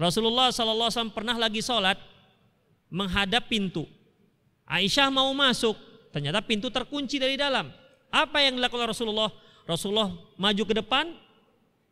[0.00, 2.00] Rasulullah SAW pernah lagi sholat
[2.88, 3.84] menghadap pintu.
[4.64, 5.76] Aisyah mau masuk,
[6.14, 7.68] ternyata pintu terkunci dari dalam.
[8.08, 9.30] Apa yang dilakukan Rasulullah?
[9.68, 10.10] Rasulullah
[10.40, 11.14] maju ke depan,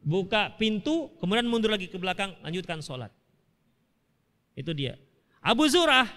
[0.02, 3.12] buka pintu, kemudian mundur lagi ke belakang, lanjutkan sholat.
[4.58, 4.98] Itu dia.
[5.38, 6.08] Abu Zurah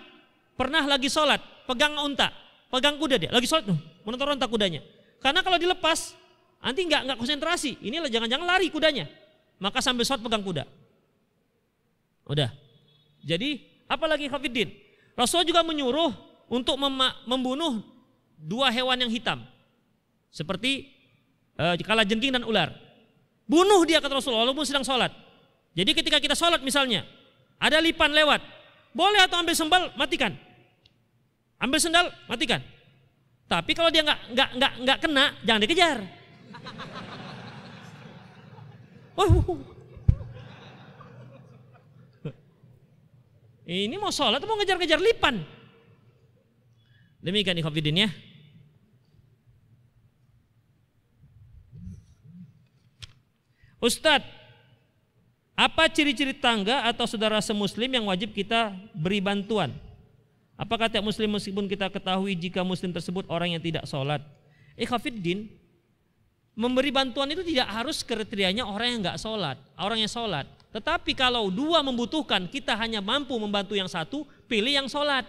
[0.57, 1.37] pernah lagi sholat,
[1.69, 2.33] pegang unta,
[2.73, 3.69] pegang kuda dia, lagi sholat
[4.01, 4.81] menonton rontak kudanya.
[5.21, 6.17] Karena kalau dilepas,
[6.63, 7.77] nanti nggak nggak konsentrasi.
[7.85, 9.05] Inilah jangan-jangan lari kudanya.
[9.61, 10.65] Maka sambil sholat pegang kuda.
[12.25, 12.49] Udah.
[13.21, 14.73] Jadi apalagi Khafidin?
[15.13, 16.09] Rasul juga menyuruh
[16.49, 16.81] untuk
[17.29, 17.85] membunuh
[18.41, 19.45] dua hewan yang hitam.
[20.33, 20.89] Seperti
[21.61, 22.73] uh, kala jengking dan ular.
[23.45, 25.13] Bunuh dia kata Rasulullah walaupun sedang sholat.
[25.77, 27.05] Jadi ketika kita sholat misalnya,
[27.61, 28.41] ada lipan lewat,
[28.91, 30.33] boleh atau ambil sembal, matikan.
[31.61, 32.59] Ambil sendal, matikan.
[33.45, 35.97] Tapi kalau dia nggak nggak nggak nggak kena, jangan dikejar.
[43.71, 45.39] Ini mau sholat mau ngejar-ngejar lipan?
[47.21, 48.09] Demikian ikhafidin ya.
[53.81, 54.29] Ustadz,
[55.57, 59.73] apa ciri-ciri tangga atau saudara semuslim yang wajib kita beri bantuan?
[60.57, 64.21] Apakah tiap muslim meskipun kita ketahui jika muslim tersebut orang yang tidak sholat?
[64.77, 65.49] Ikhafiddin,
[66.55, 70.45] memberi bantuan itu tidak harus kriterianya orang yang nggak sholat, orang yang sholat.
[70.71, 75.27] Tetapi kalau dua membutuhkan, kita hanya mampu membantu yang satu, pilih yang sholat.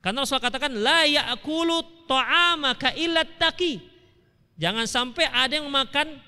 [0.00, 3.80] Karena Rasul katakan, La ya'kulu ta'amaka illat taqi.
[4.60, 6.20] Jangan sampai ada yang makan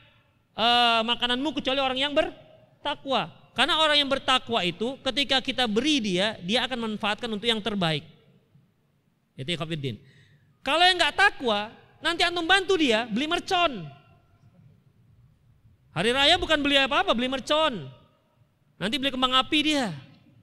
[0.57, 3.29] uh, makananmu kecuali orang yang bertakwa.
[3.53, 8.09] Karena orang yang bertakwa itu ketika kita beri dia, dia akan manfaatkan untuk yang terbaik.
[9.37, 9.53] Itu.
[10.65, 11.69] Kalau yang nggak takwa,
[12.03, 13.87] nanti antum bantu dia beli mercon.
[15.93, 17.89] Hari raya bukan beli apa-apa, beli mercon.
[18.81, 19.93] Nanti beli kembang api dia.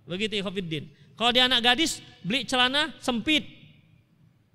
[0.06, 0.90] Begitu Ikhwafiddin.
[1.18, 3.44] Kalau dia anak gadis, beli celana sempit.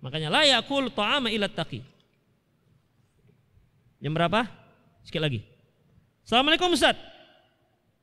[0.00, 1.84] Makanya la yakul ta'ama ila taqi.
[4.00, 4.48] Jam berapa?
[5.04, 5.40] Sekali lagi.
[6.24, 6.96] Assalamualaikum Ustaz.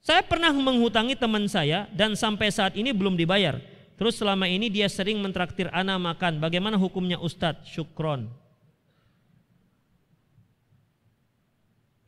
[0.01, 3.61] Saya pernah menghutangi teman saya dan sampai saat ini belum dibayar.
[4.01, 6.41] Terus selama ini dia sering mentraktir ana makan.
[6.41, 7.69] Bagaimana hukumnya Ustadz?
[7.69, 8.40] Syukron.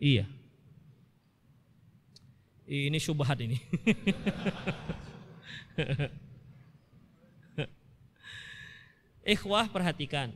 [0.04, 0.28] Iya.
[2.68, 3.56] Ini syubhat ini.
[9.24, 10.36] Ikhwah perhatikan.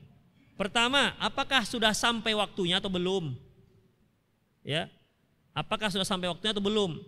[0.56, 3.36] Pertama, apakah sudah sampai waktunya atau belum?
[4.64, 4.88] Ya.
[5.52, 7.04] Apakah sudah sampai waktunya atau belum?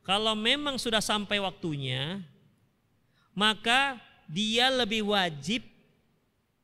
[0.00, 2.24] Kalau memang sudah sampai waktunya,
[3.36, 5.60] maka dia lebih wajib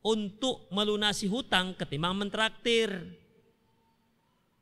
[0.01, 2.89] untuk melunasi hutang ketimbang mentraktir.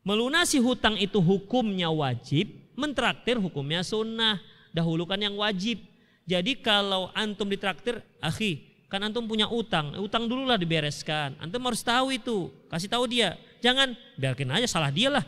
[0.05, 4.37] Melunasi hutang itu hukumnya wajib, mentraktir hukumnya sunnah.
[4.69, 5.81] Dahulukan yang wajib.
[6.29, 11.33] Jadi kalau antum ditraktir, akhi, kan antum punya utang, utang dulu lah dibereskan.
[11.41, 13.33] Antum harus tahu itu, kasih tahu dia.
[13.65, 15.25] Jangan biarkan aja salah dia lah,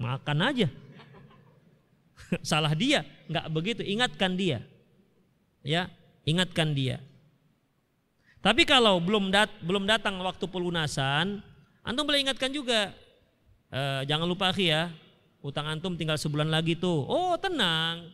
[0.00, 0.66] makan aja.
[2.42, 3.82] salah dia, nggak begitu.
[3.86, 4.64] Ingatkan dia,
[5.62, 5.86] ya,
[6.26, 6.98] ingatkan dia.
[8.38, 11.38] Tapi kalau belum dat belum datang waktu pelunasan,
[11.86, 12.94] antum boleh ingatkan juga.
[13.68, 14.92] E, jangan lupa akhi ya,
[15.44, 17.04] utang antum tinggal sebulan lagi tuh.
[17.04, 18.08] Oh tenang.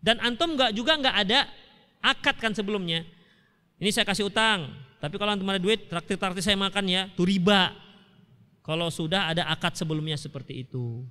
[0.00, 1.48] Dan antum nggak juga nggak ada
[2.04, 3.02] akad kan sebelumnya.
[3.76, 7.76] Ini saya kasih utang, tapi kalau antum ada duit, traktir-traktir saya makan ya, itu riba.
[8.64, 11.04] Kalau sudah ada akad sebelumnya seperti itu.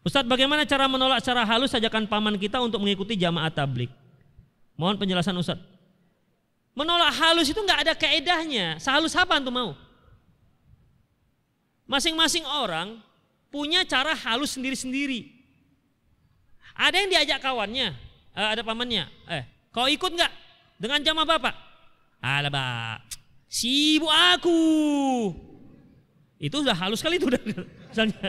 [0.00, 3.92] Ustadz bagaimana cara menolak secara halus ajakan paman kita untuk mengikuti jamaah tablik?
[4.80, 5.60] Mohon penjelasan Ustadz.
[6.72, 8.80] Menolak halus itu nggak ada keedahnya.
[8.80, 9.70] Sehalus apa antum mau?
[11.90, 13.02] Masing-masing orang
[13.50, 15.26] punya cara halus sendiri-sendiri.
[16.78, 17.90] Ada yang diajak kawannya,
[18.38, 19.10] eh, ada pamannya.
[19.26, 19.42] Eh,
[19.74, 20.32] kau ikut nggak
[20.78, 21.54] dengan jamaah bapak?
[22.22, 22.98] Pak,
[23.50, 24.62] sibuk aku.
[26.38, 27.42] Itu sudah halus kali itu udah,
[27.90, 28.28] misalnya.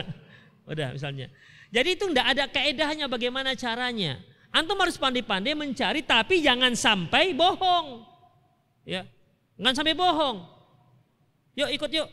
[0.66, 1.26] Udah misalnya.
[1.72, 4.20] Jadi itu tidak ada keedahnya bagaimana caranya.
[4.52, 8.04] Antum harus pandai-pandai mencari tapi jangan sampai bohong.
[8.84, 9.08] Ya.
[9.56, 10.44] Jangan sampai bohong.
[11.56, 12.08] Yuk ikut yuk.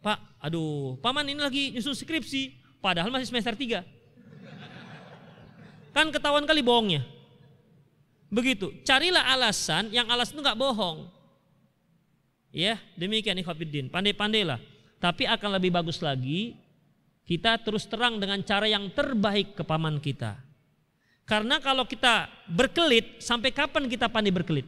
[0.00, 3.84] Pak, aduh, paman ini lagi nyusun skripsi padahal masih semester 3.
[5.92, 7.04] Kan ketahuan kali bohongnya.
[8.30, 8.70] Begitu.
[8.86, 11.10] Carilah alasan yang alasan itu nggak bohong.
[12.54, 13.90] Ya, demikian ikhwatiddin.
[13.90, 14.58] Pandai-pandailah.
[15.02, 16.54] Tapi akan lebih bagus lagi
[17.26, 20.34] kita terus terang dengan cara yang terbaik ke paman kita.
[21.22, 24.66] Karena kalau kita berkelit, sampai kapan kita pandai berkelit?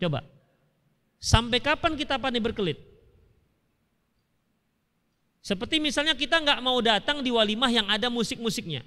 [0.00, 0.24] Coba.
[1.20, 2.87] Sampai kapan kita pandai berkelit?
[5.48, 8.84] Seperti misalnya kita nggak mau datang di walimah yang ada musik-musiknya.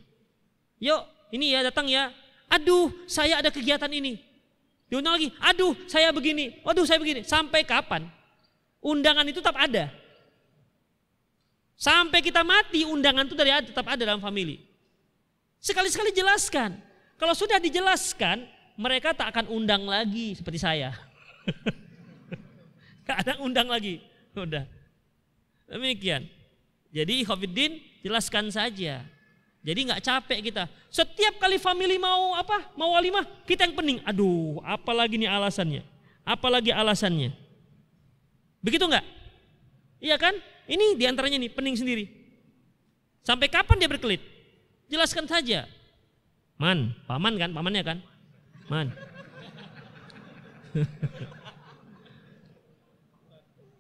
[0.78, 1.01] Yuk,
[1.34, 2.14] ini ya datang ya.
[2.53, 4.22] Aduh, saya ada kegiatan ini.
[4.86, 5.34] Diundang lagi.
[5.41, 6.62] Aduh, saya begini.
[6.62, 7.26] Waduh, saya begini.
[7.26, 8.05] Sampai kapan?
[8.78, 9.89] Undangan itu tetap ada.
[11.74, 14.62] Sampai kita mati undangan itu dari tetap ada dalam family.
[15.57, 16.78] Sekali-sekali jelaskan.
[17.18, 18.45] Kalau sudah dijelaskan,
[18.78, 20.93] mereka tak akan undang lagi seperti saya.
[23.09, 23.97] Gak ada undang lagi.
[24.38, 24.70] Udah.
[25.66, 26.40] Demikian.
[26.91, 29.07] Jadi Khofiddin jelaskan saja.
[29.61, 30.63] Jadi nggak capek kita.
[30.91, 32.73] Setiap kali family mau apa?
[32.75, 33.99] Mau walimah, kita yang pening.
[34.03, 35.85] Aduh, apalagi nih alasannya?
[36.27, 37.31] Apalagi alasannya?
[38.59, 39.05] Begitu nggak?
[40.01, 40.35] Iya kan?
[40.65, 42.05] Ini di antaranya nih pening sendiri.
[43.21, 44.21] Sampai kapan dia berkelit?
[44.89, 45.69] Jelaskan saja.
[46.57, 47.97] Man, paman kan, pamannya kan?
[48.65, 48.87] Man.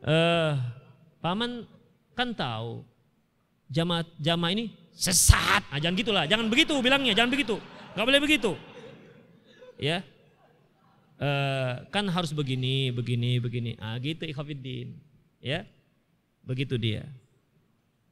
[0.05, 0.53] uh,
[1.25, 1.65] paman
[2.13, 2.90] kan tahu
[3.71, 5.63] jamaah jamaah ini sesat.
[5.71, 7.55] Nah, jangan gitulah, jangan begitu bilangnya, jangan begitu.
[7.95, 8.51] Gak boleh begitu.
[9.79, 10.03] Ya.
[11.21, 13.71] Uh, kan harus begini, begini, begini.
[13.79, 14.99] Ah gitu ikhafidin.
[15.39, 15.63] Ya.
[16.43, 17.07] Begitu dia.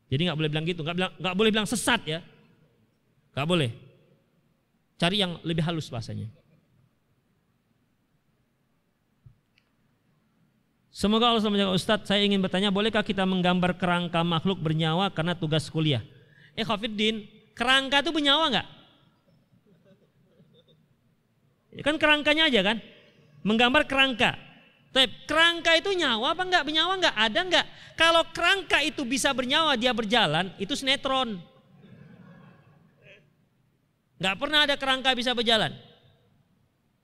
[0.09, 2.19] Jadi nggak boleh bilang gitu, nggak bilang nggak boleh bilang sesat ya,
[3.37, 3.69] nggak boleh.
[4.97, 6.25] Cari yang lebih halus bahasanya.
[10.99, 12.11] Semoga Allah menjaga Ustadz.
[12.11, 16.03] Saya ingin bertanya, bolehkah kita menggambar kerangka makhluk bernyawa karena tugas kuliah?
[16.59, 17.23] Eh Khafiddin,
[17.55, 18.67] kerangka itu bernyawa nggak?
[21.87, 22.77] Kan kerangkanya aja kan?
[23.47, 24.35] Menggambar kerangka.
[24.91, 26.63] Tapi kerangka itu nyawa apa enggak?
[26.67, 27.15] Bernyawa enggak?
[27.15, 27.65] Ada enggak?
[27.95, 31.39] Kalau kerangka itu bisa bernyawa dia berjalan, itu sinetron.
[34.19, 35.71] Enggak pernah ada kerangka bisa berjalan.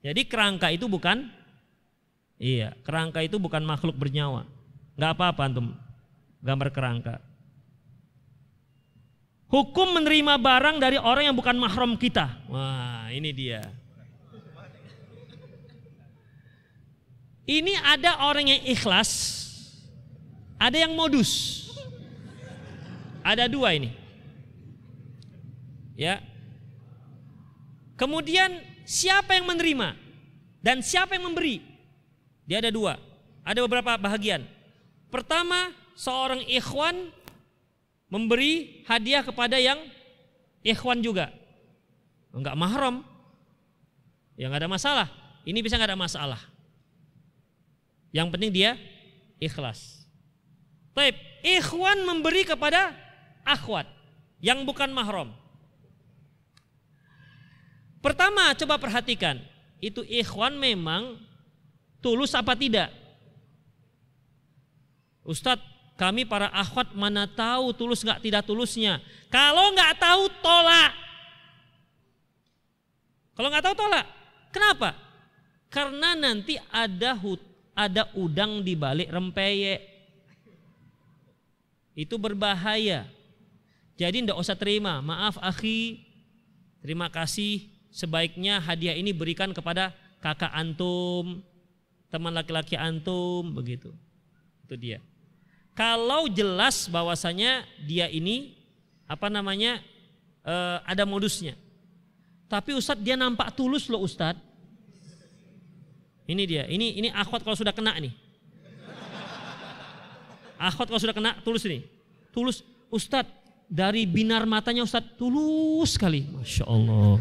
[0.03, 1.31] Jadi kerangka itu bukan
[2.35, 4.43] Iya, kerangka itu bukan makhluk bernyawa.
[4.99, 5.67] Enggak apa-apa antum
[6.43, 7.15] gambar kerangka.
[9.47, 12.27] Hukum menerima barang dari orang yang bukan mahram kita.
[12.51, 13.63] Wah, ini dia.
[17.45, 19.11] Ini ada orang yang ikhlas,
[20.57, 21.61] ada yang modus.
[23.25, 23.93] Ada dua ini.
[25.97, 26.21] Ya.
[27.97, 29.97] Kemudian siapa yang menerima
[30.61, 31.74] dan siapa yang memberi?
[32.45, 32.97] Dia ada dua.
[33.45, 34.45] Ada beberapa bahagian.
[35.09, 37.13] Pertama, seorang ikhwan
[38.09, 39.81] memberi hadiah kepada yang
[40.61, 41.33] ikhwan juga.
[42.33, 43.05] Enggak mahram.
[44.37, 45.07] Ya enggak ada masalah.
[45.45, 46.41] Ini bisa enggak ada masalah.
[48.13, 48.71] Yang penting dia
[49.41, 50.05] ikhlas.
[50.95, 52.95] Taib, ikhwan memberi kepada
[53.43, 53.85] akhwat
[54.39, 55.35] yang bukan mahram.
[57.99, 59.41] Pertama, coba perhatikan,
[59.81, 61.24] itu ikhwan memang
[62.05, 62.93] tulus apa tidak?
[65.25, 65.65] Ustadz,
[65.97, 69.01] kami para akhwat mana tahu tulus nggak tidak tulusnya.
[69.33, 70.93] Kalau nggak tahu tolak.
[73.33, 74.05] Kalau nggak tahu tolak.
[74.53, 74.93] Kenapa?
[75.73, 77.41] Karena nanti ada hut,
[77.73, 79.81] ada udang di balik rempeyek.
[81.97, 83.09] Itu berbahaya.
[83.97, 85.01] Jadi tidak usah terima.
[85.01, 86.05] Maaf akhi,
[86.85, 87.65] terima kasih.
[87.89, 91.39] Sebaiknya hadiah ini berikan kepada kakak antum,
[92.15, 93.91] teman laki-laki antum, begitu.
[94.63, 95.03] Itu dia.
[95.75, 98.55] Kalau jelas bahwasanya dia ini
[99.11, 99.83] apa namanya
[100.47, 101.59] uh, ada modusnya.
[102.47, 104.39] Tapi Ustadz dia nampak tulus loh Ustadz.
[106.25, 108.15] Ini dia, ini ini akhwat kalau sudah kena nih.
[110.55, 111.83] Akhwat kalau sudah kena tulus ini.
[112.31, 113.35] Tulus Ustadz
[113.67, 116.23] dari binar matanya Ustadz tulus sekali.
[116.23, 117.19] Masya Allah.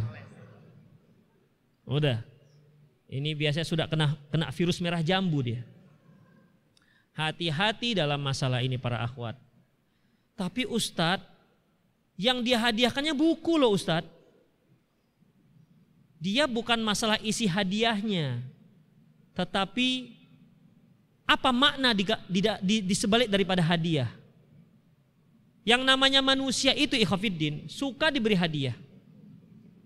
[1.84, 2.22] Udah.
[3.14, 5.62] Ini biasanya sudah kena kena virus merah jambu dia.
[7.14, 9.38] Hati-hati dalam masalah ini para akhwat.
[10.34, 11.22] Tapi Ustadz,
[12.18, 14.10] yang dia hadiahkannya buku loh Ustadz.
[16.18, 18.42] Dia bukan masalah isi hadiahnya.
[19.38, 20.10] Tetapi
[21.22, 24.10] apa makna di, di, di, di sebalik daripada hadiah.
[25.62, 28.74] Yang namanya manusia itu ikhafiddin, suka diberi hadiah.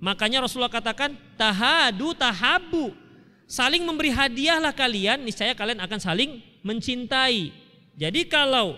[0.01, 3.08] Makanya Rasulullah katakan tahadu tahabu.
[3.49, 7.49] Saling memberi hadiahlah kalian, niscaya kalian akan saling mencintai.
[7.96, 8.76] Jadi kalau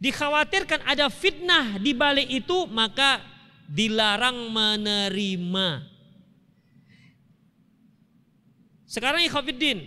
[0.00, 3.20] dikhawatirkan ada fitnah di balik itu maka
[3.68, 5.92] dilarang menerima.
[8.88, 9.84] Sekarang ikhwafiddin,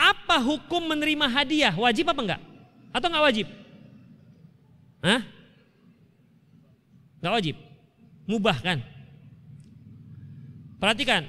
[0.00, 1.76] apa hukum menerima hadiah?
[1.76, 2.42] Wajib apa enggak?
[2.96, 3.46] Atau enggak wajib?
[5.04, 5.20] Hah?
[7.20, 7.56] Enggak wajib.
[8.24, 8.80] Mubah kan?
[10.80, 11.28] Perhatikan,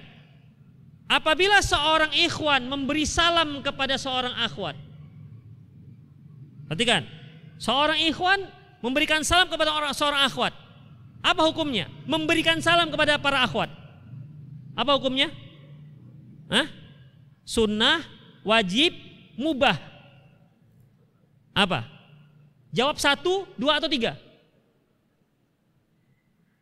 [1.11, 4.79] Apabila seorang ikhwan memberi salam kepada seorang akhwat.
[6.71, 7.03] Perhatikan,
[7.59, 8.47] seorang ikhwan
[8.79, 10.55] memberikan salam kepada orang seorang akhwat.
[11.19, 11.91] Apa hukumnya?
[12.07, 13.67] Memberikan salam kepada para akhwat.
[14.71, 15.27] Apa hukumnya?
[16.47, 16.71] Hah?
[17.43, 18.07] Sunnah,
[18.47, 18.95] wajib,
[19.35, 19.75] mubah.
[21.51, 21.91] Apa?
[22.71, 24.15] Jawab satu, dua atau tiga?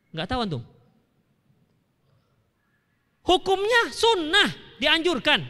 [0.10, 0.64] Enggak tahu antum.
[3.30, 4.49] Hukumnya sunnah
[4.82, 5.45] dianjurkan.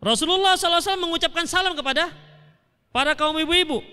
[0.00, 2.08] Rasulullah SAW mengucapkan salam kepada
[2.88, 3.84] para kaum ibu-ibu.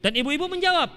[0.00, 0.88] Dan ibu-ibu menjawab.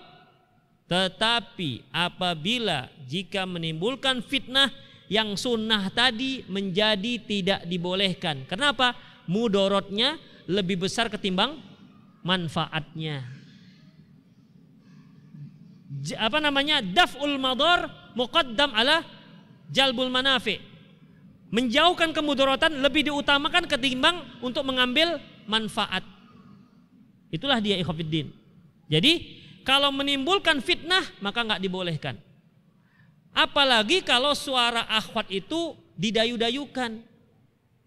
[0.88, 4.72] Tetapi apabila jika menimbulkan fitnah
[5.12, 8.48] yang sunnah tadi menjadi tidak dibolehkan.
[8.48, 8.96] Kenapa?
[9.28, 10.16] Mudorotnya
[10.48, 11.60] lebih besar ketimbang
[12.24, 13.28] manfaatnya.
[16.16, 16.80] Apa namanya?
[16.80, 19.04] Daf'ul madar muqaddam ala
[19.68, 20.77] jalbul manafi
[21.48, 26.04] menjauhkan kemudaratan lebih diutamakan ketimbang untuk mengambil manfaat.
[27.32, 28.32] Itulah dia ikhwafiddin.
[28.88, 32.16] Jadi kalau menimbulkan fitnah maka nggak dibolehkan.
[33.36, 37.04] Apalagi kalau suara akhwat itu didayu-dayukan.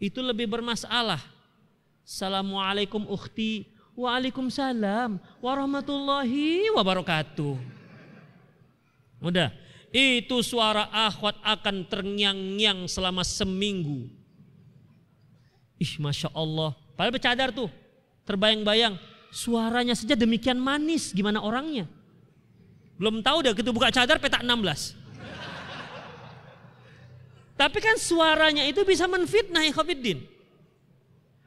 [0.00, 1.20] Itu lebih bermasalah.
[2.06, 3.68] Assalamualaikum ukhti.
[3.98, 7.58] Waalaikumsalam warahmatullahi wabarakatuh.
[9.20, 9.52] Udah
[9.90, 14.06] itu suara akhwat akan terngiang-ngiang selama seminggu.
[15.82, 16.78] Ih, masya Allah.
[16.94, 17.66] Padahal bercadar tuh,
[18.22, 18.94] terbayang-bayang.
[19.30, 21.86] Suaranya saja demikian manis, gimana orangnya?
[22.98, 24.98] Belum tahu deh, kita buka cadar petak 16.
[27.60, 30.24] Tapi kan suaranya itu bisa menfitnah ya Khofiddin.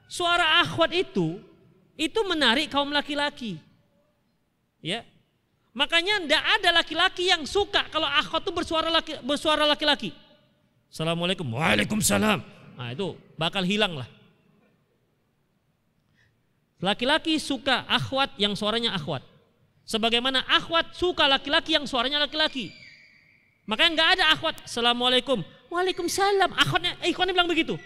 [0.06, 1.42] Suara akhwat itu,
[1.98, 3.58] itu menarik kaum laki-laki.
[4.84, 5.08] Ya,
[5.74, 10.14] Makanya tidak ada laki-laki yang suka kalau akhwat itu bersuara laki, bersuara laki-laki.
[10.94, 11.50] Assalamualaikum.
[11.50, 12.40] Waalaikumsalam.
[12.78, 14.06] Nah itu bakal hilang lah.
[16.78, 19.26] Laki-laki suka akhwat yang suaranya akhwat.
[19.88, 22.70] Sebagaimana akhwat suka laki-laki yang suaranya laki-laki.
[23.66, 24.56] Makanya nggak ada akhwat.
[24.68, 25.42] Assalamualaikum.
[25.74, 26.54] Waalaikumsalam.
[26.54, 27.80] Akhwatnya, eh, ikhwannya bilang begitu.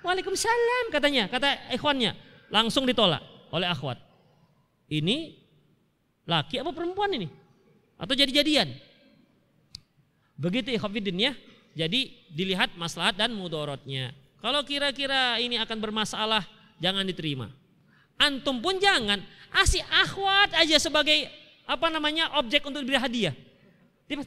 [0.00, 2.16] Waalaikumsalam katanya, kata ikhwannya.
[2.48, 3.20] Langsung ditolak
[3.52, 3.98] oleh akhwat.
[4.88, 5.39] Ini
[6.30, 7.26] Laki apa perempuan ini?
[7.98, 8.70] Atau jadi-jadian?
[10.38, 11.32] Begitu ikhafidin ya.
[11.74, 14.14] Jadi dilihat maslahat dan mudorotnya.
[14.38, 16.46] Kalau kira-kira ini akan bermasalah,
[16.78, 17.50] jangan diterima.
[18.14, 19.18] Antum pun jangan
[19.50, 21.26] asih akhwat aja sebagai
[21.66, 23.34] apa namanya objek untuk diberi hadiah.
[24.06, 24.22] Dia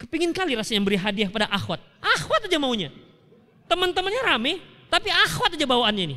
[0.00, 1.78] kepingin kali rasanya beri hadiah pada akhwat.
[2.00, 2.88] Akhwat aja maunya.
[3.68, 4.52] Teman-temannya rame,
[4.88, 6.16] tapi akhwat aja bawaannya ini.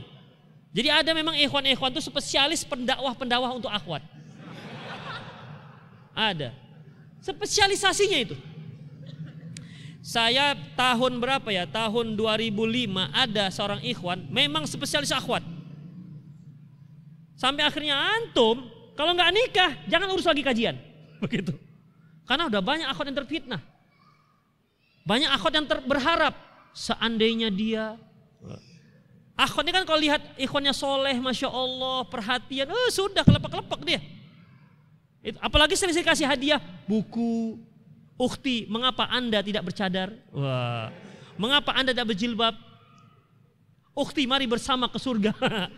[0.76, 4.04] Jadi ada memang ikhwan-ikhwan itu spesialis pendakwah-pendakwah untuk akhwat.
[6.16, 6.56] Ada.
[7.20, 8.36] Spesialisasinya itu.
[10.00, 11.68] Saya tahun berapa ya?
[11.68, 12.56] Tahun 2005
[13.12, 15.44] ada seorang ikhwan memang spesialis akhwat.
[17.36, 18.64] Sampai akhirnya antum
[18.96, 20.80] kalau nggak nikah jangan urus lagi kajian.
[21.24, 21.52] Begitu.
[22.24, 23.62] Karena udah banyak akhwat yang terfitnah.
[25.04, 26.34] Banyak akhwat yang ter berharap
[26.74, 28.00] seandainya dia
[29.36, 34.00] Akhwatnya kan kalau lihat ikhwannya soleh, masya Allah, perhatian, oh sudah kelepak-kelepak dia.
[35.26, 37.58] Itu, apalagi sering saya kasih hadiah buku,
[38.14, 40.14] ukti, mengapa anda tidak bercadar?
[40.30, 40.94] Wah,
[41.42, 42.54] mengapa anda tidak berjilbab?
[43.96, 45.32] Ukhti mari bersama ke surga.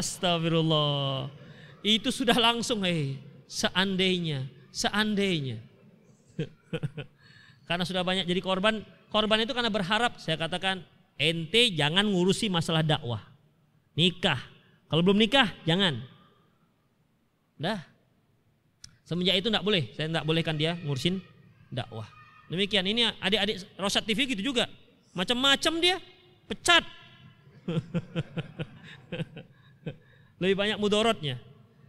[0.00, 1.28] Astagfirullah.
[1.84, 3.20] Itu sudah langsung hei.
[3.44, 5.60] Seandainya, seandainya.
[7.68, 8.80] karena sudah banyak jadi korban.
[9.12, 10.82] Korban itu karena berharap, saya katakan
[11.20, 13.20] ente jangan ngurusi masalah dakwah.
[13.94, 14.40] Nikah.
[14.88, 16.02] Kalau belum nikah, jangan.
[17.58, 17.82] Dah.
[19.04, 21.20] Semenjak itu tidak boleh, saya tidak bolehkan dia ngurusin
[21.68, 22.08] dakwah.
[22.48, 24.64] Demikian ini adik-adik Rosat TV gitu juga.
[25.12, 25.96] Macam-macam dia,
[26.48, 26.84] pecat.
[30.40, 31.36] Lebih banyak mudorotnya.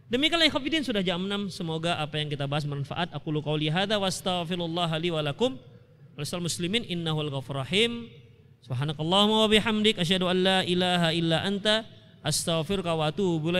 [0.06, 1.50] Demikianlah ikhwatiddin sudah jam 6.
[1.50, 3.10] Semoga apa yang kita bahas bermanfaat.
[3.10, 5.58] Aku lu qauli hadza wa astaghfirullah li wa lakum.
[6.16, 8.06] Muslimin innahul ghafurur rahim.
[8.62, 11.82] Subhanakallahumma wa bihamdik asyhadu an la ilaha illa anta
[12.22, 13.50] astaghfiruka wa atubu.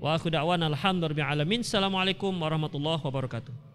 [0.00, 1.60] Wa akhu da'wana alhamdulillahi alamin.
[1.60, 3.69] Assalamualaikum warahmatullahi wabarakatuh.